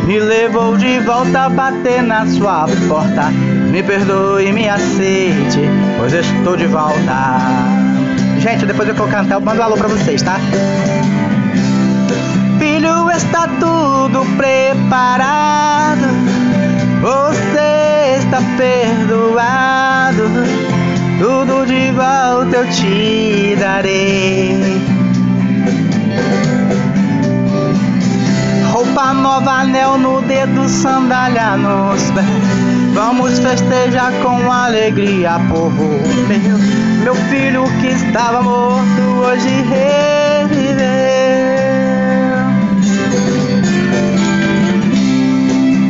Me 0.07 0.19
levou 0.19 0.77
de 0.77 0.99
volta 1.01 1.45
a 1.45 1.49
bater 1.49 2.03
na 2.03 2.27
sua 2.27 2.67
porta. 2.89 3.31
Me 3.71 3.81
perdoe, 3.83 4.53
me 4.53 4.69
aceite, 4.69 5.61
pois 5.99 6.13
estou 6.13 6.57
de 6.57 6.67
volta. 6.67 7.41
Gente, 8.39 8.67
depois 8.67 8.89
eu 8.89 8.95
vou 8.95 9.09
cantar, 9.09 9.37
eu 9.37 9.41
mando 9.41 9.61
um 9.61 9.65
alô 9.65 9.77
pra 9.77 9.89
vocês, 9.89 10.23
tá? 10.23 10.37
Filho, 12.59 13.11
está 13.11 13.49
tudo 13.59 14.25
preparado. 14.37 16.07
Você 17.01 18.19
está 18.19 18.39
perdoado. 18.57 20.25
Tudo 21.19 21.67
de 21.67 21.91
volta 21.93 22.57
eu 22.57 22.71
te 22.71 23.57
darei. 23.59 24.94
Roupa 28.95 29.13
nova, 29.13 29.51
anel 29.63 29.99
no 29.99 30.23
dedo, 30.23 30.69
sandália 30.69 31.57
nos 31.57 32.13
pés. 32.13 32.95
Vamos 32.95 33.41
festejar 33.41 34.13
com 34.23 34.53
alegria, 34.53 35.33
povo 35.49 35.83
meu. 36.29 36.59
Meu 37.03 37.17
filho 37.29 37.65
que 37.81 37.89
estava 37.89 38.41
morto 38.41 39.03
hoje 39.19 39.49
reviveu. 39.63 40.85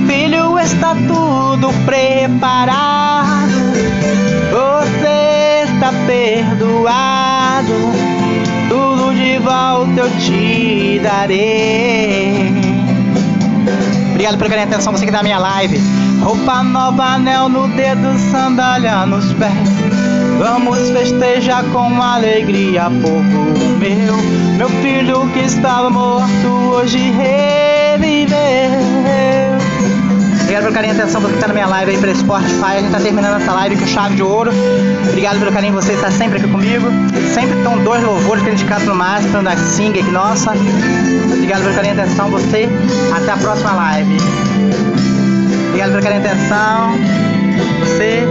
Filho, 0.06 0.58
está 0.58 0.94
tudo 0.94 1.74
preparado. 1.84 3.52
Você 4.50 5.64
está 5.66 5.92
perdoado. 6.06 7.74
Tudo 8.70 9.14
de 9.14 9.38
volta 9.40 10.00
eu 10.00 10.10
te 10.20 11.00
darei. 11.00 12.53
Obrigado 14.24 14.38
pela 14.38 14.50
carinho 14.50 14.68
atenção, 14.68 14.90
você 14.90 15.04
que 15.04 15.12
tá 15.12 15.18
na 15.18 15.22
minha 15.22 15.38
live. 15.38 15.78
Roupa 16.22 16.62
nova, 16.62 17.04
anel 17.04 17.46
no 17.50 17.68
dedo, 17.68 18.18
sandália 18.30 19.04
nos 19.04 19.34
pés. 19.34 19.52
Vamos 20.38 20.88
festejar 20.88 21.62
com 21.64 22.02
alegria, 22.02 22.84
povo 23.02 23.68
meu. 23.78 24.16
Meu 24.56 24.70
filho 24.80 25.28
que 25.28 25.40
estava 25.40 25.90
morto 25.90 26.48
hoje 26.72 27.10
reviveu. 27.10 28.34
Obrigado 30.44 30.64
pelo 30.64 30.74
carinho 30.74 30.94
e 30.94 31.00
atenção, 31.00 31.22
você 31.22 31.32
que 31.32 31.40
tá 31.40 31.48
na 31.48 31.54
minha 31.54 31.66
live 31.66 31.92
aí 31.92 31.98
pelo 31.98 32.14
Spotify. 32.14 32.64
A 32.64 32.80
gente 32.80 32.92
tá 32.92 33.00
terminando 33.00 33.40
essa 33.40 33.52
live 33.52 33.76
com 33.76 33.86
chave 33.86 34.14
de 34.14 34.22
ouro. 34.22 34.52
Obrigado 35.08 35.38
pelo 35.38 35.50
carinho, 35.50 35.72
você 35.72 35.92
está 35.92 36.10
sempre 36.10 36.38
aqui 36.38 36.46
comigo. 36.46 36.86
Sempre 37.32 37.56
estão 37.56 37.82
dois 37.82 38.02
louvores 38.02 38.44
que 38.44 38.84
no 38.84 38.94
máximo, 38.94 39.42
da 39.42 39.56
Sing 39.56 39.98
aqui, 39.98 40.10
nossa. 40.10 40.52
Obrigado 40.52 41.62
pelo 41.62 41.74
carinho 41.74 41.96
e 41.96 42.00
atenção, 42.00 42.30
você. 42.30 42.68
Até 43.16 43.32
a 43.32 43.36
próxima 43.38 43.72
live. 43.72 44.16
Obrigado 45.68 45.90
pelo 45.90 46.02
carinho 46.02 46.22
e 46.22 46.26
atenção. 46.26 46.92
Você. 47.80 48.22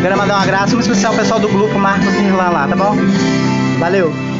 Quero 0.00 0.16
mandar 0.16 0.38
um 0.38 0.42
abraço 0.42 0.74
muito 0.74 0.88
especial 0.88 1.12
ao 1.12 1.18
pessoal 1.18 1.40
do 1.40 1.48
grupo 1.48 1.76
Marcos 1.76 2.14
Irlan 2.14 2.50
lá, 2.50 2.68
tá 2.68 2.76
bom? 2.76 2.96
Valeu! 3.80 4.33